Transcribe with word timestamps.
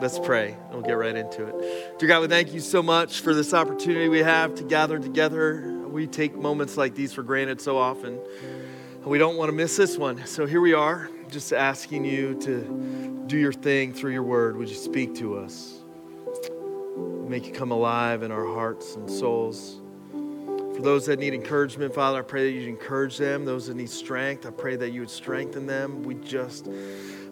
Let's 0.00 0.18
pray 0.18 0.56
we'll 0.72 0.80
get 0.80 0.94
right 0.94 1.14
into 1.14 1.46
it. 1.46 1.98
Dear 1.98 2.08
God, 2.08 2.22
we 2.22 2.28
thank 2.28 2.54
you 2.54 2.60
so 2.60 2.82
much 2.82 3.20
for 3.20 3.34
this 3.34 3.52
opportunity 3.52 4.08
we 4.08 4.20
have 4.20 4.54
to 4.54 4.64
gather 4.64 4.98
together. 4.98 5.78
We 5.88 6.06
take 6.06 6.34
moments 6.34 6.78
like 6.78 6.94
these 6.94 7.12
for 7.12 7.22
granted 7.22 7.60
so 7.60 7.76
often. 7.76 8.18
We 9.04 9.18
don't 9.18 9.36
want 9.36 9.50
to 9.50 9.52
miss 9.52 9.76
this 9.76 9.98
one. 9.98 10.24
So 10.26 10.46
here 10.46 10.62
we 10.62 10.72
are, 10.72 11.10
just 11.28 11.52
asking 11.52 12.06
you 12.06 12.34
to 12.40 13.24
do 13.26 13.36
your 13.36 13.52
thing 13.52 13.92
through 13.92 14.12
your 14.12 14.22
word. 14.22 14.56
Would 14.56 14.70
you 14.70 14.74
speak 14.74 15.14
to 15.16 15.36
us? 15.36 15.80
Make 17.28 17.48
it 17.48 17.52
come 17.52 17.70
alive 17.70 18.22
in 18.22 18.32
our 18.32 18.46
hearts 18.46 18.94
and 18.94 19.10
souls. 19.10 19.82
For 20.12 20.80
those 20.80 21.04
that 21.06 21.18
need 21.18 21.34
encouragement, 21.34 21.94
Father, 21.94 22.20
I 22.20 22.22
pray 22.22 22.50
that 22.50 22.58
you'd 22.58 22.68
encourage 22.68 23.18
them. 23.18 23.44
Those 23.44 23.66
that 23.66 23.74
need 23.74 23.90
strength, 23.90 24.46
I 24.46 24.50
pray 24.50 24.76
that 24.76 24.92
you 24.92 25.00
would 25.00 25.10
strengthen 25.10 25.66
them. 25.66 26.02
We 26.04 26.14
just 26.14 26.68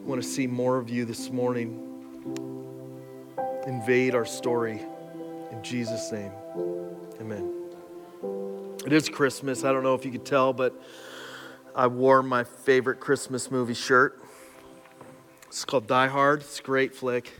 want 0.04 0.22
to 0.22 0.28
see 0.28 0.46
more 0.46 0.76
of 0.76 0.90
you 0.90 1.06
this 1.06 1.30
morning 1.30 1.86
invade 3.68 4.14
our 4.14 4.24
story. 4.24 4.80
In 5.52 5.62
Jesus' 5.62 6.10
name, 6.10 6.32
amen. 7.20 7.52
It 8.86 8.94
is 8.94 9.10
Christmas. 9.10 9.62
I 9.62 9.72
don't 9.72 9.82
know 9.82 9.94
if 9.94 10.06
you 10.06 10.10
could 10.10 10.24
tell, 10.24 10.54
but 10.54 10.74
I 11.76 11.86
wore 11.86 12.22
my 12.22 12.44
favorite 12.44 12.98
Christmas 12.98 13.50
movie 13.50 13.74
shirt. 13.74 14.22
It's 15.48 15.66
called 15.66 15.86
Die 15.86 16.06
Hard. 16.06 16.40
It's 16.40 16.60
a 16.60 16.62
great 16.62 16.94
flick. 16.94 17.30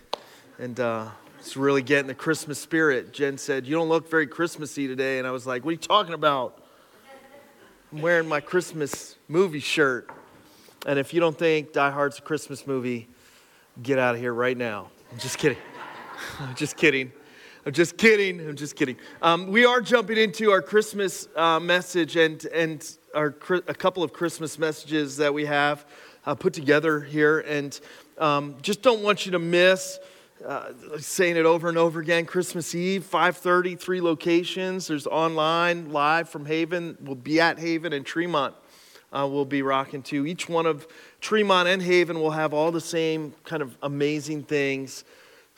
And 0.59 0.79
uh, 0.79 1.09
it's 1.39 1.57
really 1.57 1.81
getting 1.81 2.09
the 2.09 2.15
Christmas 2.15 2.59
spirit. 2.59 3.15
Jen 3.15 3.39
said, 3.39 3.67
You 3.67 3.77
don't 3.77 3.89
look 3.89 4.11
very 4.11 4.27
Christmassy 4.27 4.87
today. 4.87 5.19
And 5.19 5.27
I 5.27 5.31
was 5.31 5.47
like, 5.47 5.65
What 5.65 5.71
are 5.71 5.73
you 5.73 5.79
talking 5.79 6.15
about? 6.15 6.63
I'm 7.91 8.03
wearing 8.03 8.29
my 8.29 8.41
Christmas 8.41 9.17
movie 9.29 9.61
shirt. 9.61 10.11
And 10.87 10.99
if 10.99 11.15
you 11.15 11.21
don't 11.21 11.39
think 11.39 11.73
Die 11.73 11.91
Hard's 11.91 12.19
a 12.19 12.23
Christmas 12.23 12.67
movie, 12.67 13.09
get 13.83 13.99
out 13.99 14.15
of 14.15 14.21
here 14.21 14.35
right 14.35 14.57
now. 14.57 14.91
I'm 15.11 15.19
just 15.19 15.39
kidding. 15.39 15.57
I'm 16.41 16.55
just 16.55 16.77
kidding. 16.77 17.13
I'm 17.67 17.73
just 17.73 17.97
kidding. 17.97 18.41
I'm 18.41 18.57
just 18.57 18.77
kidding. 18.77 18.97
Um, 19.21 19.49
we 19.49 19.65
are 19.65 19.81
jumping 19.81 20.17
into 20.17 20.51
our 20.51 20.63
Christmas 20.63 21.29
uh, 21.37 21.61
message 21.61 22.17
and, 22.17 22.45
and 22.47 22.97
our, 23.15 23.35
a 23.51 23.75
couple 23.75 24.03
of 24.03 24.13
Christmas 24.13 24.59
messages 24.59 25.17
that 25.19 25.33
we 25.33 25.45
have 25.45 25.87
uh, 26.25 26.35
put 26.35 26.53
together 26.53 27.01
here. 27.01 27.41
And 27.41 27.79
um, 28.19 28.57
just 28.63 28.83
don't 28.83 29.03
want 29.03 29.27
you 29.27 29.33
to 29.33 29.39
miss 29.39 29.99
uh, 30.47 30.73
saying 30.99 31.37
it 31.37 31.45
over 31.45 31.69
and 31.69 31.77
over 31.77 31.99
again 31.99 32.25
christmas 32.25 32.73
eve 32.73 33.03
5.30 33.11 33.77
three 33.77 34.01
locations 34.01 34.87
there's 34.87 35.09
online 35.09 35.91
live 35.91 36.29
from 36.29 36.47
haven 36.47 36.97
we'll 37.01 37.17
be 37.17 37.41
at 37.41 37.59
haven 37.59 37.93
and 37.93 38.07
tremont 38.07 38.55
uh, 39.13 39.27
we'll 39.29 39.45
be 39.45 39.63
rocking 39.63 40.01
to 40.01 40.29
each 40.29 40.49
one 40.49 40.65
of 40.65 40.87
tremont 41.21 41.67
and 41.67 41.83
haven 41.83 42.21
will 42.21 42.31
have 42.31 42.55
all 42.55 42.71
the 42.71 42.81
same 42.81 43.35
kind 43.43 43.63
of 43.63 43.77
amazing 43.83 44.45
things 44.45 45.03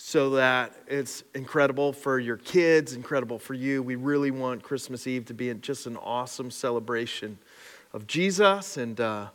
so 0.02 0.30
that 0.30 0.72
it's 0.86 1.22
incredible 1.34 1.92
for 1.92 2.18
your 2.18 2.38
kids, 2.38 2.94
incredible 2.94 3.38
for 3.38 3.52
you. 3.52 3.82
We 3.82 3.96
really 3.96 4.30
want 4.30 4.62
Christmas 4.62 5.06
Eve 5.06 5.26
to 5.26 5.34
be 5.34 5.52
just 5.52 5.86
an 5.86 5.98
awesome 5.98 6.50
celebration 6.50 7.36
of 7.92 8.06
Jesus 8.06 8.78
and 8.78 8.98
uh, 8.98 9.26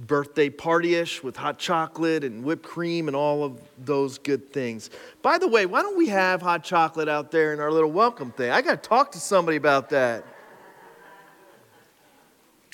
birthday 0.00 0.50
partyish 0.50 1.22
with 1.22 1.36
hot 1.36 1.60
chocolate 1.60 2.24
and 2.24 2.42
whipped 2.42 2.64
cream 2.64 3.06
and 3.06 3.16
all 3.16 3.44
of 3.44 3.60
those 3.78 4.18
good 4.18 4.52
things. 4.52 4.90
By 5.22 5.38
the 5.38 5.46
way, 5.46 5.64
why 5.64 5.82
don't 5.82 5.96
we 5.96 6.08
have 6.08 6.42
hot 6.42 6.64
chocolate 6.64 7.08
out 7.08 7.30
there 7.30 7.52
in 7.52 7.60
our 7.60 7.70
little 7.70 7.92
welcome 7.92 8.32
thing? 8.32 8.50
I 8.50 8.62
got 8.62 8.82
to 8.82 8.88
talk 8.88 9.12
to 9.12 9.20
somebody 9.20 9.56
about 9.56 9.90
that. 9.90 10.24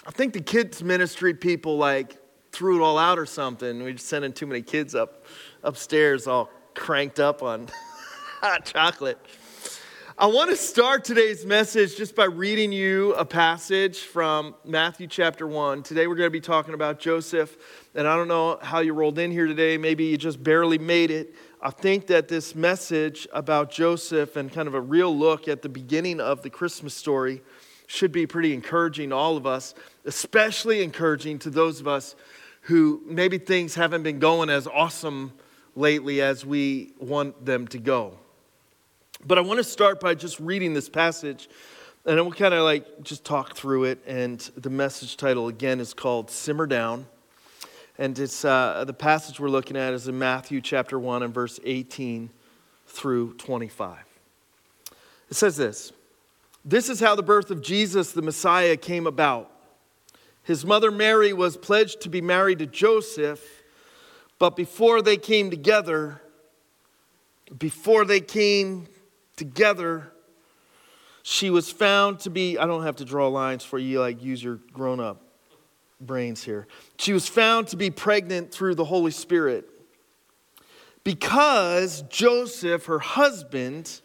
I 0.06 0.10
think 0.10 0.32
the 0.32 0.40
kids 0.40 0.82
ministry 0.82 1.34
people 1.34 1.76
like 1.76 2.16
threw 2.50 2.80
it 2.80 2.82
all 2.82 2.96
out 2.96 3.18
or 3.18 3.26
something. 3.26 3.82
We 3.82 3.92
just 3.92 4.06
sending 4.06 4.32
too 4.32 4.46
many 4.46 4.62
kids 4.62 4.94
up 4.94 5.26
upstairs 5.62 6.26
all 6.26 6.48
cranked 6.80 7.20
up 7.20 7.42
on 7.42 7.68
hot 8.40 8.64
chocolate. 8.64 9.18
I 10.16 10.26
want 10.26 10.48
to 10.48 10.56
start 10.56 11.04
today's 11.04 11.44
message 11.44 11.94
just 11.94 12.16
by 12.16 12.24
reading 12.24 12.72
you 12.72 13.12
a 13.14 13.24
passage 13.24 13.98
from 13.98 14.54
Matthew 14.64 15.06
chapter 15.06 15.46
1. 15.46 15.82
Today 15.82 16.06
we're 16.06 16.14
going 16.14 16.26
to 16.26 16.32
be 16.32 16.40
talking 16.40 16.72
about 16.72 16.98
Joseph, 16.98 17.58
and 17.94 18.08
I 18.08 18.16
don't 18.16 18.28
know 18.28 18.58
how 18.62 18.80
you 18.80 18.94
rolled 18.94 19.18
in 19.18 19.30
here 19.30 19.46
today. 19.46 19.76
Maybe 19.76 20.04
you 20.04 20.16
just 20.16 20.42
barely 20.42 20.78
made 20.78 21.10
it. 21.10 21.34
I 21.60 21.68
think 21.68 22.06
that 22.06 22.28
this 22.28 22.54
message 22.54 23.28
about 23.30 23.70
Joseph 23.70 24.36
and 24.36 24.50
kind 24.50 24.66
of 24.66 24.72
a 24.72 24.80
real 24.80 25.14
look 25.14 25.48
at 25.48 25.60
the 25.60 25.68
beginning 25.68 26.18
of 26.18 26.40
the 26.40 26.48
Christmas 26.48 26.94
story 26.94 27.42
should 27.88 28.10
be 28.10 28.26
pretty 28.26 28.54
encouraging 28.54 29.10
to 29.10 29.16
all 29.16 29.36
of 29.36 29.46
us, 29.46 29.74
especially 30.06 30.82
encouraging 30.82 31.40
to 31.40 31.50
those 31.50 31.78
of 31.78 31.86
us 31.86 32.16
who 32.62 33.02
maybe 33.04 33.36
things 33.36 33.74
haven't 33.74 34.02
been 34.02 34.18
going 34.18 34.48
as 34.48 34.66
awesome 34.66 35.34
lately 35.76 36.20
as 36.20 36.44
we 36.44 36.92
want 36.98 37.44
them 37.44 37.66
to 37.68 37.78
go. 37.78 38.14
But 39.24 39.38
I 39.38 39.42
want 39.42 39.58
to 39.58 39.64
start 39.64 40.00
by 40.00 40.14
just 40.14 40.40
reading 40.40 40.72
this 40.72 40.88
passage, 40.88 41.48
and 42.06 42.16
then 42.16 42.24
we'll 42.24 42.34
kind 42.34 42.54
of 42.54 42.64
like 42.64 43.02
just 43.02 43.24
talk 43.24 43.54
through 43.54 43.84
it. 43.84 43.98
And 44.06 44.40
the 44.56 44.70
message 44.70 45.16
title 45.16 45.48
again 45.48 45.80
is 45.80 45.92
called 45.92 46.30
Simmer 46.30 46.66
Down. 46.66 47.06
And 47.98 48.18
it's 48.18 48.46
uh, 48.46 48.84
the 48.86 48.94
passage 48.94 49.38
we're 49.38 49.50
looking 49.50 49.76
at 49.76 49.92
is 49.92 50.08
in 50.08 50.18
Matthew 50.18 50.62
chapter 50.62 50.98
1 50.98 51.22
and 51.22 51.34
verse 51.34 51.60
18 51.64 52.30
through 52.86 53.34
25. 53.34 53.98
It 55.28 55.36
says 55.36 55.56
this 55.56 55.92
This 56.64 56.88
is 56.88 57.00
how 57.00 57.14
the 57.14 57.22
birth 57.22 57.50
of 57.50 57.60
Jesus, 57.60 58.12
the 58.12 58.22
Messiah, 58.22 58.76
came 58.78 59.06
about. 59.06 59.50
His 60.42 60.64
mother 60.64 60.90
Mary 60.90 61.34
was 61.34 61.58
pledged 61.58 62.00
to 62.00 62.08
be 62.08 62.22
married 62.22 62.58
to 62.60 62.66
Joseph 62.66 63.59
but 64.40 64.56
before 64.56 65.02
they 65.02 65.18
came 65.18 65.50
together, 65.50 66.20
before 67.56 68.06
they 68.06 68.20
came 68.20 68.88
together, 69.36 70.12
she 71.22 71.50
was 71.50 71.70
found 71.70 72.20
to 72.20 72.30
be, 72.30 72.56
I 72.56 72.66
don't 72.66 72.82
have 72.82 72.96
to 72.96 73.04
draw 73.04 73.28
lines 73.28 73.64
for 73.64 73.78
you, 73.78 74.00
like 74.00 74.22
use 74.22 74.42
your 74.42 74.56
grown 74.72 74.98
up 74.98 75.22
brains 76.00 76.42
here. 76.42 76.66
She 76.98 77.12
was 77.12 77.28
found 77.28 77.68
to 77.68 77.76
be 77.76 77.90
pregnant 77.90 78.50
through 78.50 78.76
the 78.76 78.84
Holy 78.86 79.10
Spirit 79.10 79.68
because 81.04 82.02
Joseph, 82.08 82.86
her 82.86 82.98
husband, 82.98 84.00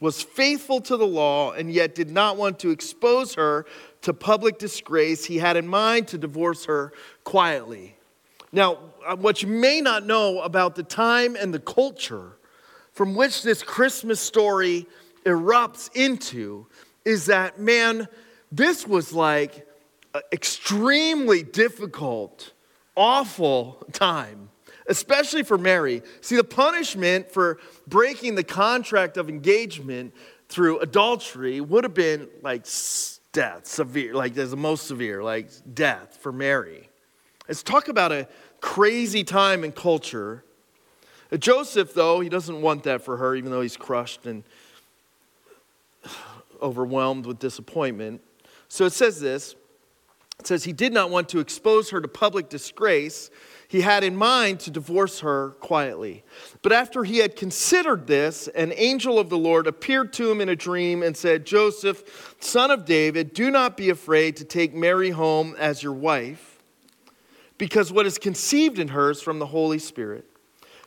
was 0.00 0.22
faithful 0.22 0.82
to 0.82 0.98
the 0.98 1.06
law 1.06 1.52
and 1.52 1.72
yet 1.72 1.94
did 1.94 2.10
not 2.10 2.36
want 2.36 2.58
to 2.58 2.68
expose 2.68 3.36
her 3.36 3.64
to 4.02 4.12
public 4.12 4.58
disgrace. 4.58 5.24
He 5.24 5.38
had 5.38 5.56
in 5.56 5.66
mind 5.66 6.08
to 6.08 6.18
divorce 6.18 6.66
her 6.66 6.92
quietly. 7.24 7.96
Now, 8.52 8.78
uh, 9.06 9.16
what 9.16 9.42
you 9.42 9.48
may 9.48 9.80
not 9.80 10.04
know 10.04 10.40
about 10.40 10.74
the 10.74 10.82
time 10.82 11.36
and 11.36 11.52
the 11.54 11.58
culture 11.58 12.36
from 12.92 13.14
which 13.14 13.42
this 13.42 13.62
Christmas 13.62 14.20
story 14.20 14.86
erupts 15.24 15.90
into 15.94 16.66
is 17.04 17.26
that, 17.26 17.58
man, 17.58 18.06
this 18.50 18.86
was 18.86 19.12
like 19.12 19.66
an 20.14 20.20
extremely 20.30 21.42
difficult, 21.42 22.52
awful 22.94 23.84
time, 23.92 24.50
especially 24.86 25.42
for 25.42 25.56
Mary. 25.56 26.02
See, 26.20 26.36
the 26.36 26.44
punishment 26.44 27.30
for 27.30 27.58
breaking 27.86 28.34
the 28.34 28.44
contract 28.44 29.16
of 29.16 29.30
engagement 29.30 30.14
through 30.50 30.80
adultery 30.80 31.62
would 31.62 31.84
have 31.84 31.94
been 31.94 32.28
like 32.42 32.66
death, 33.32 33.66
severe, 33.66 34.14
like 34.14 34.36
as 34.36 34.50
the 34.50 34.56
most 34.58 34.86
severe, 34.86 35.22
like 35.22 35.48
death 35.72 36.18
for 36.20 36.30
Mary. 36.30 36.90
Let's 37.48 37.62
talk 37.62 37.88
about 37.88 38.12
a 38.12 38.28
crazy 38.60 39.24
time 39.24 39.64
in 39.64 39.72
culture. 39.72 40.44
Joseph, 41.38 41.94
though, 41.94 42.20
he 42.20 42.28
doesn't 42.28 42.60
want 42.60 42.84
that 42.84 43.02
for 43.02 43.16
her, 43.16 43.34
even 43.34 43.50
though 43.50 43.62
he's 43.62 43.76
crushed 43.76 44.26
and 44.26 44.44
overwhelmed 46.62 47.26
with 47.26 47.38
disappointment. 47.38 48.20
So 48.68 48.84
it 48.84 48.92
says 48.92 49.20
this 49.20 49.56
it 50.38 50.46
says 50.46 50.64
he 50.64 50.72
did 50.72 50.92
not 50.92 51.10
want 51.10 51.28
to 51.30 51.40
expose 51.40 51.90
her 51.90 52.00
to 52.00 52.08
public 52.08 52.48
disgrace. 52.48 53.30
He 53.68 53.80
had 53.80 54.04
in 54.04 54.16
mind 54.16 54.60
to 54.60 54.70
divorce 54.70 55.20
her 55.20 55.50
quietly. 55.60 56.24
But 56.60 56.72
after 56.72 57.04
he 57.04 57.18
had 57.18 57.36
considered 57.36 58.06
this, 58.06 58.48
an 58.48 58.72
angel 58.76 59.18
of 59.18 59.30
the 59.30 59.38
Lord 59.38 59.66
appeared 59.66 60.12
to 60.14 60.30
him 60.30 60.42
in 60.42 60.50
a 60.50 60.56
dream 60.56 61.02
and 61.02 61.16
said, 61.16 61.46
Joseph, 61.46 62.36
son 62.38 62.70
of 62.70 62.84
David, 62.84 63.32
do 63.32 63.50
not 63.50 63.78
be 63.78 63.88
afraid 63.88 64.36
to 64.36 64.44
take 64.44 64.74
Mary 64.74 65.10
home 65.10 65.56
as 65.58 65.82
your 65.82 65.94
wife 65.94 66.51
because 67.62 67.92
what 67.92 68.06
is 68.06 68.18
conceived 68.18 68.80
in 68.80 68.88
her 68.88 69.12
is 69.12 69.22
from 69.22 69.38
the 69.38 69.46
Holy 69.46 69.78
Spirit. 69.78 70.24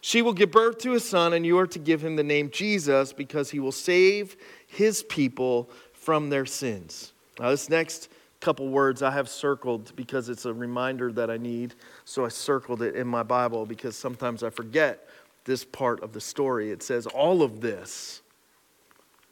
She 0.02 0.22
will 0.22 0.34
give 0.34 0.52
birth 0.52 0.80
to 0.80 0.96
a 0.96 1.00
son, 1.00 1.32
and 1.32 1.46
you 1.46 1.58
are 1.58 1.68
to 1.68 1.80
give 1.80 2.04
him 2.04 2.18
the 2.18 2.24
name 2.24 2.50
Jesus 2.52 3.14
because 3.14 3.50
he 3.50 3.62
will 3.62 3.72
save 3.72 4.36
his 4.68 5.02
people 5.02 5.70
from 5.94 6.30
their 6.30 6.46
sins. 6.46 7.14
Now, 7.40 7.50
this 7.52 7.70
next 7.70 8.10
couple 8.42 8.68
words 8.68 9.02
I 9.02 9.12
have 9.12 9.30
circled 9.30 9.96
because 9.96 10.28
it's 10.28 10.44
a 10.44 10.54
reminder 10.54 11.14
that 11.14 11.32
I 11.32 11.38
need. 11.38 11.76
So 12.04 12.26
I 12.26 12.28
circled 12.28 12.82
it 12.82 12.94
in 12.98 13.08
my 13.08 13.24
Bible 13.24 13.66
because 13.66 13.96
sometimes 13.96 14.44
I 14.44 14.50
forget 14.50 15.08
this 15.46 15.64
part 15.64 16.04
of 16.04 16.12
the 16.12 16.20
story. 16.20 16.72
It 16.72 16.84
says, 16.84 17.08
All 17.08 17.42
of 17.42 17.62
this, 17.62 18.22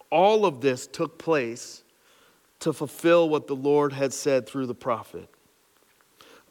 all 0.09 0.45
of 0.45 0.61
this 0.61 0.87
took 0.87 1.17
place 1.17 1.83
to 2.61 2.71
fulfill 2.71 3.27
what 3.27 3.47
the 3.47 3.55
Lord 3.57 3.91
had 3.91 4.13
said 4.13 4.47
through 4.47 4.67
the 4.67 4.73
prophet. 4.73 5.27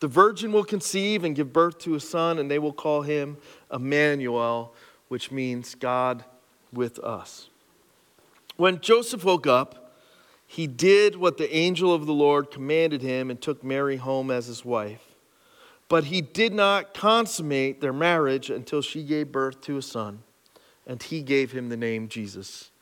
The 0.03 0.09
virgin 0.09 0.51
will 0.51 0.65
conceive 0.65 1.23
and 1.23 1.37
give 1.37 1.53
birth 1.53 1.79
to 1.83 1.95
a 1.95 2.01
son, 2.01 2.41
and 2.41 2.51
they 2.51 2.59
will 2.59 2.73
call 2.73 3.03
him 3.03 3.37
Emmanuel, 3.73 4.75
which 5.07 5.31
means 5.31 5.77
God 5.77 6.25
with 6.73 6.99
us. 6.99 7.51
When 8.57 8.81
Joseph 8.81 9.25
woke 9.25 9.47
up, 9.47 9.95
he 10.45 10.67
did 10.67 11.15
what 11.15 11.39
the 11.39 11.55
angel 11.55 11.95
of 11.95 12.07
the 12.07 12.13
Lord 12.13 12.51
commanded 12.51 13.01
him 13.01 13.31
and 13.31 13.41
took 13.41 13.63
Mary 13.63 13.97
home 13.97 14.33
as 14.33 14.47
his 14.47 14.65
wife. 14.65 15.15
But 15.89 16.03
he 16.03 16.21
did 16.21 16.53
not 16.53 16.95
consummate 16.95 17.81
their 17.81 17.93
marriage 17.93 18.51
until 18.51 18.83
she 18.83 19.05
gave 19.05 19.31
birth 19.31 19.61
to 19.61 19.77
a 19.77 19.83
son, 19.83 20.25
and 20.85 21.01
he 21.01 21.23
gave 21.23 21.53
him 21.53 21.69
the 21.69 21.77
name 21.77 22.09
Jesus. 22.09 22.73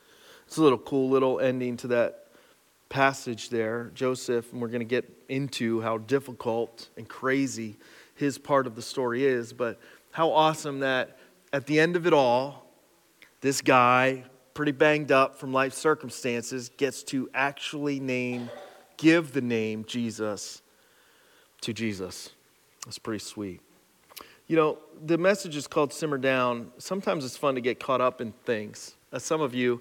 It's 0.47 0.57
a 0.57 0.63
little 0.63 0.79
cool 0.79 1.11
little 1.11 1.39
ending 1.39 1.77
to 1.77 1.89
that 1.89 2.29
passage 2.91 3.49
there. 3.49 3.91
Joseph, 3.95 4.53
and 4.53 4.61
we're 4.61 4.69
going 4.69 4.81
to 4.81 4.85
get 4.85 5.09
into 5.31 5.81
how 5.81 5.97
difficult 5.97 6.91
and 6.99 7.09
crazy 7.09 7.77
his 8.17 8.37
part 8.37 8.67
of 8.67 8.77
the 8.77 8.83
story 8.83 9.25
is, 9.25 9.55
but 9.55 9.81
how 10.11 10.31
awesome 10.31 10.81
that 10.81 11.17
at 11.53 11.67
the 11.67 11.81
end 11.81 11.97
of 11.97 12.07
it 12.07 12.13
all, 12.13 12.67
this 13.41 13.63
guy, 13.63 14.25
pretty 14.53 14.73
banged 14.73 15.11
up 15.11 15.39
from 15.39 15.53
life 15.53 15.73
circumstances, 15.73 16.71
gets 16.77 17.03
to 17.05 17.31
actually 17.33 17.99
name, 17.99 18.51
give 18.99 19.33
the 19.33 19.41
name 19.41 19.85
Jesus 19.87 20.61
to 21.63 21.73
Jesus. 21.73 22.31
That's 22.85 22.99
pretty 22.99 23.21
sweet. 23.21 23.61
You 24.49 24.57
know, 24.57 24.79
the 25.07 25.17
message 25.17 25.55
is 25.55 25.67
called 25.67 25.93
Simmer 25.93 26.19
Down. 26.19 26.73
Sometimes 26.79 27.25
it's 27.25 27.37
fun 27.37 27.55
to 27.55 27.61
get 27.61 27.79
caught 27.79 28.01
up 28.01 28.21
in 28.21 28.33
things. 28.45 28.97
As 29.13 29.23
some 29.23 29.41
of 29.41 29.55
you 29.55 29.81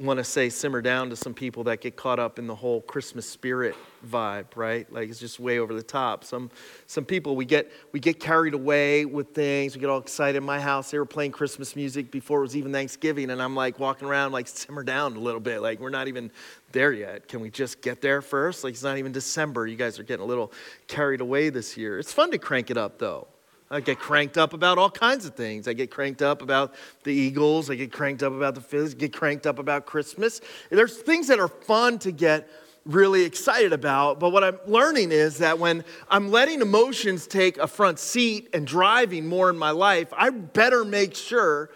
want 0.00 0.18
to 0.18 0.24
say 0.24 0.48
simmer 0.48 0.80
down 0.80 1.10
to 1.10 1.16
some 1.16 1.34
people 1.34 1.64
that 1.64 1.80
get 1.80 1.94
caught 1.94 2.18
up 2.18 2.38
in 2.38 2.46
the 2.46 2.54
whole 2.54 2.80
Christmas 2.80 3.28
spirit 3.28 3.76
vibe, 4.06 4.46
right? 4.56 4.90
Like 4.90 5.10
it's 5.10 5.20
just 5.20 5.38
way 5.38 5.58
over 5.58 5.74
the 5.74 5.82
top. 5.82 6.24
Some 6.24 6.50
some 6.86 7.04
people 7.04 7.36
we 7.36 7.44
get 7.44 7.70
we 7.92 8.00
get 8.00 8.18
carried 8.18 8.54
away 8.54 9.04
with 9.04 9.34
things. 9.34 9.74
We 9.74 9.80
get 9.80 9.90
all 9.90 9.98
excited. 9.98 10.38
In 10.38 10.44
my 10.44 10.58
house, 10.58 10.90
they 10.90 10.98
were 10.98 11.04
playing 11.04 11.32
Christmas 11.32 11.76
music 11.76 12.10
before 12.10 12.38
it 12.38 12.42
was 12.42 12.56
even 12.56 12.72
Thanksgiving, 12.72 13.30
and 13.30 13.42
I'm 13.42 13.54
like 13.54 13.78
walking 13.78 14.08
around 14.08 14.32
like 14.32 14.48
simmer 14.48 14.82
down 14.82 15.16
a 15.16 15.20
little 15.20 15.40
bit. 15.40 15.60
Like 15.60 15.80
we're 15.80 15.90
not 15.90 16.08
even 16.08 16.30
there 16.72 16.92
yet. 16.92 17.28
Can 17.28 17.40
we 17.40 17.50
just 17.50 17.82
get 17.82 18.00
there 18.00 18.22
first? 18.22 18.64
Like 18.64 18.72
it's 18.72 18.82
not 18.82 18.96
even 18.96 19.12
December. 19.12 19.66
You 19.66 19.76
guys 19.76 19.98
are 19.98 20.04
getting 20.04 20.24
a 20.24 20.28
little 20.28 20.52
carried 20.88 21.20
away 21.20 21.50
this 21.50 21.76
year. 21.76 21.98
It's 21.98 22.12
fun 22.12 22.30
to 22.30 22.38
crank 22.38 22.70
it 22.70 22.78
up 22.78 22.98
though. 22.98 23.28
I 23.72 23.78
get 23.78 24.00
cranked 24.00 24.36
up 24.36 24.52
about 24.52 24.78
all 24.78 24.90
kinds 24.90 25.26
of 25.26 25.36
things. 25.36 25.68
I 25.68 25.74
get 25.74 25.92
cranked 25.92 26.22
up 26.22 26.42
about 26.42 26.74
the 27.04 27.12
Eagles. 27.12 27.70
I 27.70 27.76
get 27.76 27.92
cranked 27.92 28.22
up 28.22 28.32
about 28.32 28.56
the 28.56 28.60
Phillies. 28.60 28.94
Get 28.94 29.12
cranked 29.12 29.46
up 29.46 29.60
about 29.60 29.86
Christmas. 29.86 30.40
There's 30.70 30.96
things 30.96 31.28
that 31.28 31.38
are 31.38 31.46
fun 31.46 32.00
to 32.00 32.10
get 32.10 32.50
really 32.84 33.22
excited 33.22 33.72
about. 33.72 34.18
But 34.18 34.30
what 34.30 34.42
I'm 34.42 34.58
learning 34.66 35.12
is 35.12 35.38
that 35.38 35.60
when 35.60 35.84
I'm 36.08 36.32
letting 36.32 36.62
emotions 36.62 37.28
take 37.28 37.58
a 37.58 37.68
front 37.68 38.00
seat 38.00 38.48
and 38.52 38.66
driving 38.66 39.28
more 39.28 39.48
in 39.50 39.56
my 39.56 39.70
life, 39.70 40.08
I 40.16 40.30
better 40.30 40.84
make 40.84 41.14
sure 41.14 41.70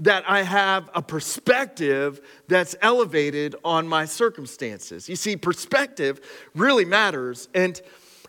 that 0.00 0.24
I 0.28 0.42
have 0.42 0.90
a 0.94 1.00
perspective 1.00 2.20
that's 2.46 2.76
elevated 2.82 3.56
on 3.64 3.88
my 3.88 4.04
circumstances. 4.04 5.08
You 5.08 5.16
see, 5.16 5.36
perspective 5.36 6.20
really 6.54 6.84
matters. 6.84 7.48
And 7.54 7.80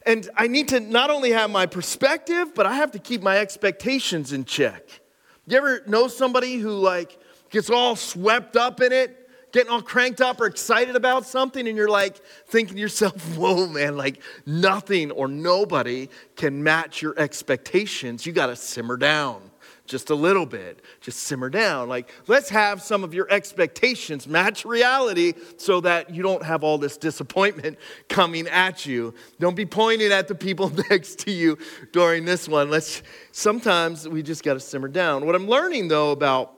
and 0.10 0.28
I 0.36 0.48
need 0.48 0.70
to 0.70 0.80
not 0.80 1.12
only 1.12 1.30
have 1.34 1.52
my 1.52 1.68
perspective, 1.68 2.56
but 2.56 2.66
I 2.66 2.74
have 2.74 2.90
to 2.94 3.00
keep 3.00 3.22
my 3.22 3.38
expectations 3.38 4.34
in 4.34 4.44
check. 4.44 5.02
You 5.46 5.56
ever 5.56 5.84
know 5.86 6.08
somebody 6.08 6.56
who 6.56 6.72
like 6.72 7.20
gets 7.52 7.70
all 7.70 7.96
swept 7.96 8.56
up 8.56 8.82
in 8.82 8.92
it, 8.92 9.30
getting 9.52 9.72
all 9.72 9.84
cranked 9.84 10.20
up 10.20 10.42
or 10.42 10.48
excited 10.48 10.96
about 10.96 11.28
something, 11.28 11.68
and 11.68 11.78
you're 11.78 11.90
like 11.90 12.18
thinking 12.48 12.74
to 12.74 12.82
yourself, 12.82 13.22
whoa, 13.38 13.68
man, 13.68 13.98
like 13.98 14.24
nothing 14.48 15.12
or 15.12 15.28
nobody 15.28 16.10
can 16.36 16.64
match 16.64 17.04
your 17.04 17.14
expectations. 17.20 18.26
You 18.26 18.34
got 18.34 18.48
to 18.48 18.56
simmer 18.56 18.98
down 18.98 19.49
just 19.90 20.12
a 20.12 20.16
little 20.16 20.46
bit. 20.46 20.82
Just 21.02 21.20
simmer 21.24 21.50
down. 21.50 21.90
Like, 21.90 22.10
let's 22.28 22.50
have 22.50 22.82
some 22.82 23.04
of 23.04 23.14
your 23.14 23.28
expectations 23.30 24.28
match 24.28 24.64
reality 24.64 25.34
so 25.58 25.82
that 25.82 26.14
you 26.14 26.22
don't 26.24 26.44
have 26.44 26.64
all 26.64 26.78
this 26.78 26.96
disappointment 26.96 27.78
coming 28.08 28.48
at 28.48 28.86
you. 28.86 29.14
Don't 29.40 29.56
be 29.56 29.66
pointing 29.66 30.12
at 30.12 30.28
the 30.28 30.36
people 30.36 30.70
next 30.90 31.20
to 31.20 31.32
you 31.32 31.58
during 31.92 32.24
this 32.24 32.48
one. 32.48 32.70
Let's 32.70 33.02
sometimes 33.32 34.08
we 34.08 34.24
just 34.24 34.44
got 34.44 34.54
to 34.54 34.60
simmer 34.60 34.88
down. 34.88 35.26
What 35.26 35.36
I'm 35.36 35.48
learning 35.48 35.88
though 35.88 36.12
about 36.12 36.54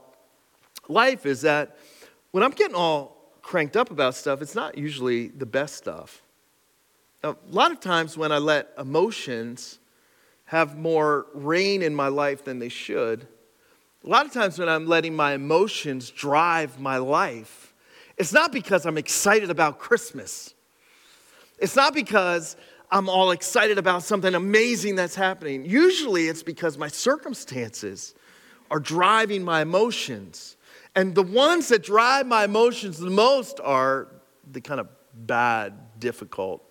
life 0.88 1.26
is 1.26 1.42
that 1.42 1.78
when 2.32 2.44
I'm 2.44 2.52
getting 2.52 2.76
all 2.76 3.32
cranked 3.42 3.78
up 3.78 3.92
about 3.92 4.16
stuff, 4.16 4.42
it's 4.42 4.56
not 4.56 4.78
usually 4.78 5.30
the 5.30 5.46
best 5.46 5.76
stuff. 5.76 6.22
A 7.24 7.36
lot 7.50 7.72
of 7.72 7.80
times 7.80 8.18
when 8.18 8.32
I 8.32 8.40
let 8.40 8.74
emotions 8.78 9.80
have 10.52 10.78
more 10.78 11.28
reign 11.34 11.82
in 11.82 11.96
my 11.96 12.10
life 12.10 12.44
than 12.44 12.60
they 12.60 12.68
should. 12.68 13.26
A 14.04 14.10
lot 14.10 14.26
of 14.26 14.34
times 14.34 14.60
when 14.60 14.68
I'm 14.68 14.86
letting 14.86 15.16
my 15.16 15.32
emotions 15.32 16.12
drive 16.12 16.78
my 16.78 16.98
life, 16.98 17.74
it's 18.18 18.34
not 18.34 18.52
because 18.52 18.86
I'm 18.86 18.98
excited 18.98 19.50
about 19.50 19.80
Christmas. 19.80 20.54
It's 21.58 21.78
not 21.78 21.94
because 21.94 22.58
I'm 22.92 23.08
all 23.08 23.32
excited 23.32 23.78
about 23.78 24.04
something 24.04 24.36
amazing 24.36 24.96
that's 24.96 25.16
happening. 25.16 25.64
Usually 25.64 26.28
it's 26.28 26.44
because 26.44 26.78
my 26.78 26.90
circumstances 26.90 28.14
are 28.70 28.82
driving 28.82 29.44
my 29.44 29.62
emotions. 29.62 30.58
And 30.96 31.16
the 31.16 31.24
ones 31.24 31.70
that 31.70 31.82
drive 31.82 32.28
my 32.28 32.44
emotions 32.44 32.98
the 32.98 33.10
most 33.10 33.62
are 33.64 34.10
the 34.52 34.60
kind 34.60 34.82
of 34.82 34.90
bad, 35.14 35.98
difficult 35.98 36.62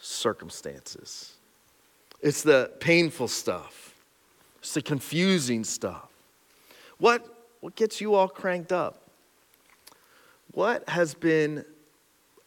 circumstances. 0.00 1.36
It's 2.22 2.42
the 2.42 2.70
painful 2.78 3.28
stuff, 3.28 3.94
it's 4.60 4.74
the 4.74 4.82
confusing 4.82 5.64
stuff. 5.64 6.08
What, 6.98 7.26
what 7.60 7.74
gets 7.74 8.00
you 8.00 8.14
all 8.14 8.28
cranked 8.28 8.72
up? 8.72 9.02
What 10.52 10.88
has 10.88 11.14
been 11.14 11.64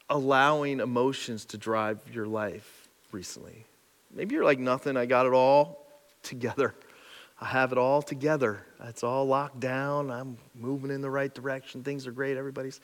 allowing 0.09 0.79
emotions 0.79 1.43
to 1.45 1.57
drive 1.57 1.99
your 2.13 2.25
life 2.25 2.87
recently? 3.11 3.65
Maybe 4.13 4.35
you're 4.35 4.45
like, 4.45 4.59
nothing, 4.59 4.95
I 4.95 5.05
got 5.05 5.25
it 5.25 5.33
all 5.33 5.85
together. 6.23 6.73
I 7.41 7.45
have 7.47 7.73
it 7.73 7.77
all 7.77 8.01
together. 8.01 8.65
It's 8.85 9.03
all 9.03 9.25
locked 9.25 9.59
down. 9.59 10.09
I'm 10.09 10.37
moving 10.57 10.89
in 10.89 11.01
the 11.01 11.09
right 11.09 11.33
direction. 11.33 11.83
Things 11.83 12.07
are 12.07 12.11
great. 12.11 12.37
Everybody's 12.37 12.79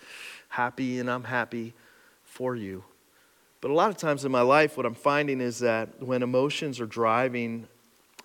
happy, 0.49 0.99
and 0.99 1.09
I'm 1.09 1.23
happy 1.23 1.73
for 2.25 2.53
you. 2.53 2.83
But 3.61 3.69
a 3.69 3.73
lot 3.75 3.91
of 3.91 3.97
times 3.97 4.25
in 4.25 4.31
my 4.31 4.41
life, 4.41 4.75
what 4.75 4.87
I'm 4.87 4.95
finding 4.95 5.39
is 5.39 5.59
that 5.59 6.01
when 6.01 6.23
emotions 6.23 6.79
are 6.81 6.87
driving 6.87 7.67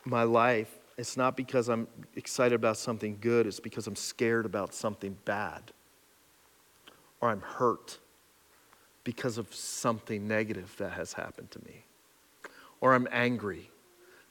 my 0.05 0.23
life, 0.23 0.75
it's 0.97 1.17
not 1.17 1.37
because 1.37 1.69
I'm 1.69 1.87
excited 2.15 2.55
about 2.55 2.79
something 2.79 3.19
good, 3.21 3.47
it's 3.47 3.61
because 3.61 3.87
I'm 3.87 3.97
scared 3.97 4.47
about 4.47 4.73
something 4.73 5.17
bad. 5.27 5.73
Or 7.21 7.29
I'm 7.29 7.43
hurt 7.43 7.99
because 9.05 9.37
of 9.37 9.55
something 9.55 10.27
negative 10.27 10.75
that 10.79 10.93
has 10.93 11.13
happened 11.13 11.51
to 11.51 11.59
me. 11.65 11.85
Or 12.81 12.95
I'm 12.95 13.07
angry 13.13 13.71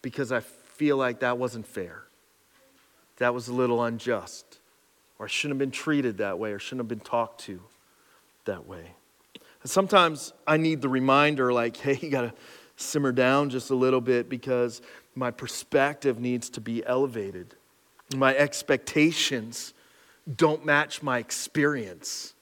because 0.02 0.32
I 0.32 0.40
feel 0.40 0.98
like 0.98 1.20
that 1.20 1.38
wasn't 1.38 1.68
fair. 1.68 2.04
That 3.18 3.34
was 3.34 3.48
a 3.48 3.54
little 3.54 3.84
unjust. 3.84 4.60
Or 5.20 5.28
I 5.28 5.30
shouldn't 5.30 5.54
have 5.54 5.60
been 5.60 5.72
treated 5.72 6.18
that 6.18 6.40
way 6.40 6.52
or 6.52 6.60
shouldn't 6.60 6.82
have 6.82 6.88
been 6.88 7.00
talked 7.00 7.42
to 7.42 7.62
that 8.46 8.68
way. 8.68 8.96
Sometimes 9.66 10.32
I 10.46 10.58
need 10.58 10.82
the 10.82 10.90
reminder, 10.90 11.52
like, 11.52 11.76
hey, 11.78 11.98
you 12.02 12.10
got 12.10 12.22
to 12.22 12.34
simmer 12.78 13.12
down 13.12 13.50
just 13.50 13.70
a 13.70 13.76
little 13.76 14.02
bit 14.02 14.30
because 14.30 14.82
my 15.16 15.32
perspective 15.32 16.20
needs 16.20 16.50
to 16.52 16.62
be 16.62 16.86
elevated. 16.86 17.56
My 18.16 18.36
expectations 18.36 19.74
don't 20.36 20.66
match 20.66 21.02
my 21.02 21.20
experience. 21.20 22.34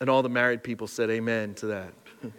And 0.00 0.08
all 0.08 0.22
the 0.22 0.28
married 0.28 0.62
people 0.62 0.86
said 0.86 1.10
amen 1.10 1.54
to 1.54 1.66
that. 1.66 1.92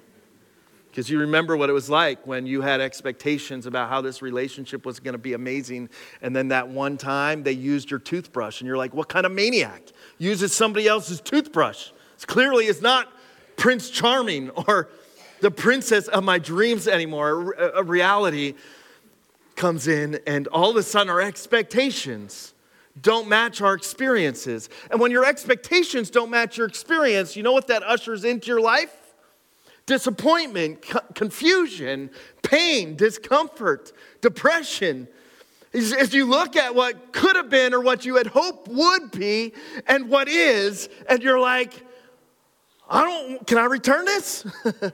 Because 0.89 1.09
you 1.09 1.21
remember 1.21 1.57
what 1.57 1.71
it 1.71 1.73
was 1.73 1.89
like 1.89 2.27
when 2.27 2.45
you 2.45 2.61
had 2.61 2.79
expectations 2.79 3.65
about 3.65 3.89
how 3.89 4.01
this 4.01 4.21
relationship 4.21 4.85
was 4.85 4.99
going 4.99 5.13
to 5.13 5.17
be 5.17 5.33
amazing. 5.33 5.89
And 6.21 6.35
then 6.35 6.49
that 6.49 6.67
one 6.67 6.99
time 6.99 7.41
they 7.41 7.51
used 7.51 7.89
your 7.89 7.99
toothbrush, 7.99 8.61
and 8.61 8.67
you're 8.67 8.77
like, 8.77 8.93
what 8.93 9.09
kind 9.09 9.25
of 9.25 9.31
maniac 9.31 9.81
uses 10.19 10.53
somebody 10.53 10.87
else's 10.87 11.19
toothbrush? 11.19 11.89
It's 12.13 12.25
clearly 12.25 12.65
it's 12.65 12.79
not 12.79 13.11
Prince 13.55 13.89
Charming 13.89 14.49
or 14.51 14.89
the 15.41 15.51
princess 15.51 16.07
of 16.07 16.23
my 16.23 16.39
dreams 16.39 16.87
anymore. 16.87 17.53
A, 17.53 17.83
reality 17.83 18.55
comes 19.55 19.87
in, 19.87 20.19
and 20.25 20.47
all 20.47 20.71
of 20.71 20.75
a 20.77 20.83
sudden, 20.83 21.09
our 21.09 21.21
expectations 21.21 22.53
don't 23.01 23.27
match 23.27 23.61
our 23.61 23.73
experiences. 23.73 24.69
And 24.89 24.99
when 24.99 25.11
your 25.11 25.25
expectations 25.25 26.09
don't 26.09 26.29
match 26.29 26.57
your 26.57 26.67
experience, 26.67 27.35
you 27.35 27.43
know 27.43 27.51
what 27.51 27.67
that 27.67 27.83
ushers 27.83 28.23
into 28.23 28.47
your 28.47 28.61
life? 28.61 28.95
Disappointment, 29.85 30.81
co- 30.81 31.01
confusion, 31.13 32.09
pain, 32.41 32.95
discomfort, 32.95 33.91
depression. 34.21 35.07
As 35.73 36.13
you 36.13 36.25
look 36.25 36.55
at 36.55 36.75
what 36.75 37.11
could 37.11 37.35
have 37.35 37.49
been 37.49 37.73
or 37.73 37.81
what 37.81 38.05
you 38.05 38.15
had 38.15 38.27
hoped 38.27 38.67
would 38.67 39.11
be 39.11 39.53
and 39.87 40.07
what 40.07 40.29
is, 40.29 40.87
and 41.09 41.21
you're 41.23 41.39
like, 41.39 41.73
I 42.89 43.03
don't, 43.03 43.47
can 43.47 43.57
I 43.57 43.65
return 43.65 44.05
this? 44.05 44.45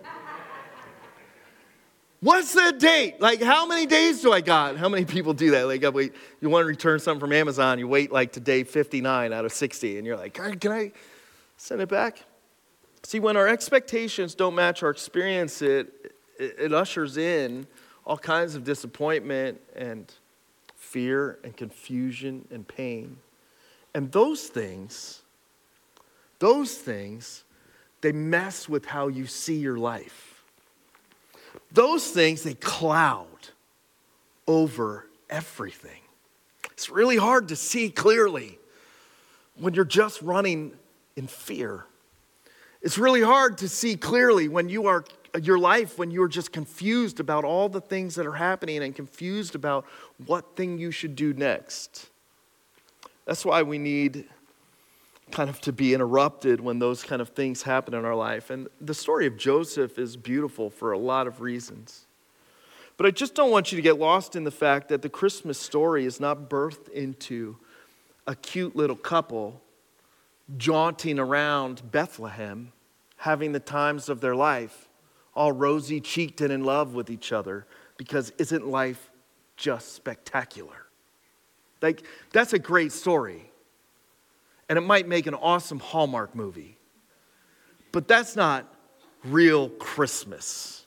What's 2.21 2.53
the 2.53 2.75
date? 2.77 3.21
Like, 3.21 3.41
how 3.41 3.65
many 3.65 3.85
days 3.85 4.21
do 4.21 4.33
I 4.33 4.41
got? 4.41 4.75
How 4.75 4.89
many 4.89 5.05
people 5.05 5.33
do 5.33 5.51
that? 5.51 5.67
Like, 5.67 5.83
wait, 5.93 6.13
you 6.41 6.49
want 6.49 6.63
to 6.63 6.67
return 6.67 6.99
something 6.99 7.19
from 7.19 7.31
Amazon, 7.31 7.79
you 7.79 7.87
wait 7.87 8.11
like 8.11 8.33
to 8.33 8.41
day 8.41 8.63
59 8.63 9.31
out 9.31 9.45
of 9.45 9.53
60, 9.53 9.97
and 9.97 10.05
you're 10.05 10.17
like, 10.17 10.33
can 10.33 10.71
I 10.71 10.91
send 11.55 11.81
it 11.81 11.87
back? 11.87 12.23
See, 13.03 13.21
when 13.21 13.37
our 13.37 13.47
expectations 13.47 14.35
don't 14.35 14.53
match 14.53 14.83
our 14.83 14.89
experience, 14.89 15.61
it, 15.61 16.13
it, 16.37 16.55
it 16.59 16.73
ushers 16.73 17.15
in 17.17 17.65
all 18.05 18.17
kinds 18.17 18.55
of 18.55 18.65
disappointment 18.65 19.61
and 19.75 20.11
fear 20.75 21.39
and 21.43 21.55
confusion 21.55 22.45
and 22.51 22.67
pain. 22.67 23.17
And 23.93 24.11
those 24.11 24.47
things, 24.47 25.21
those 26.39 26.75
things, 26.75 27.45
they 28.01 28.11
mess 28.11 28.69
with 28.69 28.85
how 28.85 29.07
you 29.07 29.25
see 29.25 29.57
your 29.57 29.77
life 29.77 30.29
those 31.71 32.07
things, 32.07 32.43
they 32.43 32.55
cloud 32.55 33.49
over 34.47 35.07
everything. 35.29 36.01
It's 36.71 36.89
really 36.89 37.17
hard 37.17 37.49
to 37.49 37.55
see 37.55 37.89
clearly 37.89 38.57
when 39.55 39.73
you're 39.73 39.85
just 39.85 40.21
running 40.21 40.73
in 41.15 41.27
fear. 41.27 41.85
It's 42.81 42.97
really 42.97 43.21
hard 43.21 43.57
to 43.59 43.67
see 43.67 43.95
clearly 43.95 44.47
when 44.47 44.69
you 44.69 44.87
are 44.87 45.03
your 45.39 45.59
life 45.59 45.99
when 45.99 46.09
you're 46.09 46.27
just 46.27 46.51
confused 46.51 47.19
about 47.19 47.43
all 47.45 47.69
the 47.69 47.81
things 47.81 48.15
that 48.15 48.25
are 48.25 48.33
happening 48.33 48.81
and 48.81 48.95
confused 48.95 49.53
about 49.53 49.85
what 50.25 50.55
thing 50.55 50.79
you 50.79 50.89
should 50.89 51.15
do 51.15 51.33
next. 51.33 52.09
That's 53.25 53.45
why 53.45 53.61
we 53.61 53.77
need 53.77 54.27
kind 55.31 55.49
of 55.49 55.59
to 55.61 55.71
be 55.71 55.93
interrupted 55.93 56.59
when 56.61 56.79
those 56.79 57.03
kind 57.03 57.21
of 57.21 57.29
things 57.29 57.63
happen 57.63 57.93
in 57.93 58.05
our 58.05 58.15
life. 58.15 58.49
And 58.49 58.67
the 58.81 58.93
story 58.93 59.25
of 59.25 59.37
Joseph 59.37 59.97
is 59.97 60.17
beautiful 60.17 60.69
for 60.69 60.91
a 60.91 60.97
lot 60.97 61.27
of 61.27 61.41
reasons. 61.41 62.05
But 62.97 63.05
I 63.05 63.11
just 63.11 63.35
don't 63.35 63.51
want 63.51 63.71
you 63.71 63.77
to 63.77 63.81
get 63.81 63.97
lost 63.97 64.35
in 64.35 64.43
the 64.43 64.51
fact 64.51 64.89
that 64.89 65.01
the 65.01 65.09
Christmas 65.09 65.57
story 65.57 66.05
is 66.05 66.19
not 66.19 66.49
birthed 66.49 66.89
into 66.89 67.57
a 68.27 68.35
cute 68.35 68.75
little 68.75 68.95
couple 68.95 69.61
jaunting 70.57 71.19
around 71.19 71.91
Bethlehem, 71.91 72.71
having 73.17 73.51
the 73.51 73.59
times 73.59 74.09
of 74.09 74.19
their 74.21 74.35
life, 74.35 74.89
all 75.35 75.51
rosy 75.51 76.01
cheeked 76.01 76.41
and 76.41 76.51
in 76.51 76.63
love 76.63 76.93
with 76.93 77.09
each 77.09 77.31
other, 77.31 77.65
because 77.97 78.31
isn't 78.37 78.67
life 78.67 79.09
just 79.55 79.93
spectacular? 79.93 80.85
Like, 81.81 82.03
that's 82.31 82.53
a 82.53 82.59
great 82.59 82.91
story 82.91 83.48
and 84.69 84.77
it 84.77 84.81
might 84.81 85.07
make 85.07 85.25
an 85.27 85.33
awesome 85.33 85.79
Hallmark 85.79 86.35
movie. 86.35 86.77
But 87.91 88.07
that's 88.07 88.35
not 88.35 88.71
real 89.25 89.69
Christmas. 89.69 90.85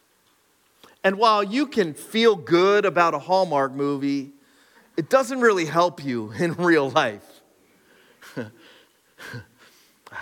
And 1.03 1.19
while 1.19 1.43
you 1.43 1.67
can 1.67 1.95
feel 1.95 2.37
good 2.37 2.85
about 2.85 3.13
a 3.13 3.19
Hallmark 3.19 3.73
movie, 3.73 4.31
it 4.97 5.11
doesn't 5.11 5.41
really 5.41 5.65
help 5.65 6.05
you 6.05 6.31
in 6.39 6.55
real 6.55 6.89
life. 6.91 7.27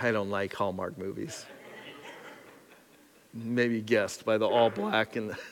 I 0.01 0.11
don't 0.11 0.31
like 0.31 0.53
Hallmark 0.53 0.97
movies. 0.97 1.45
Maybe 3.33 3.79
guessed 3.81 4.25
by 4.25 4.37
the 4.37 4.47
all 4.47 4.69
black 4.69 5.15
and 5.15 5.35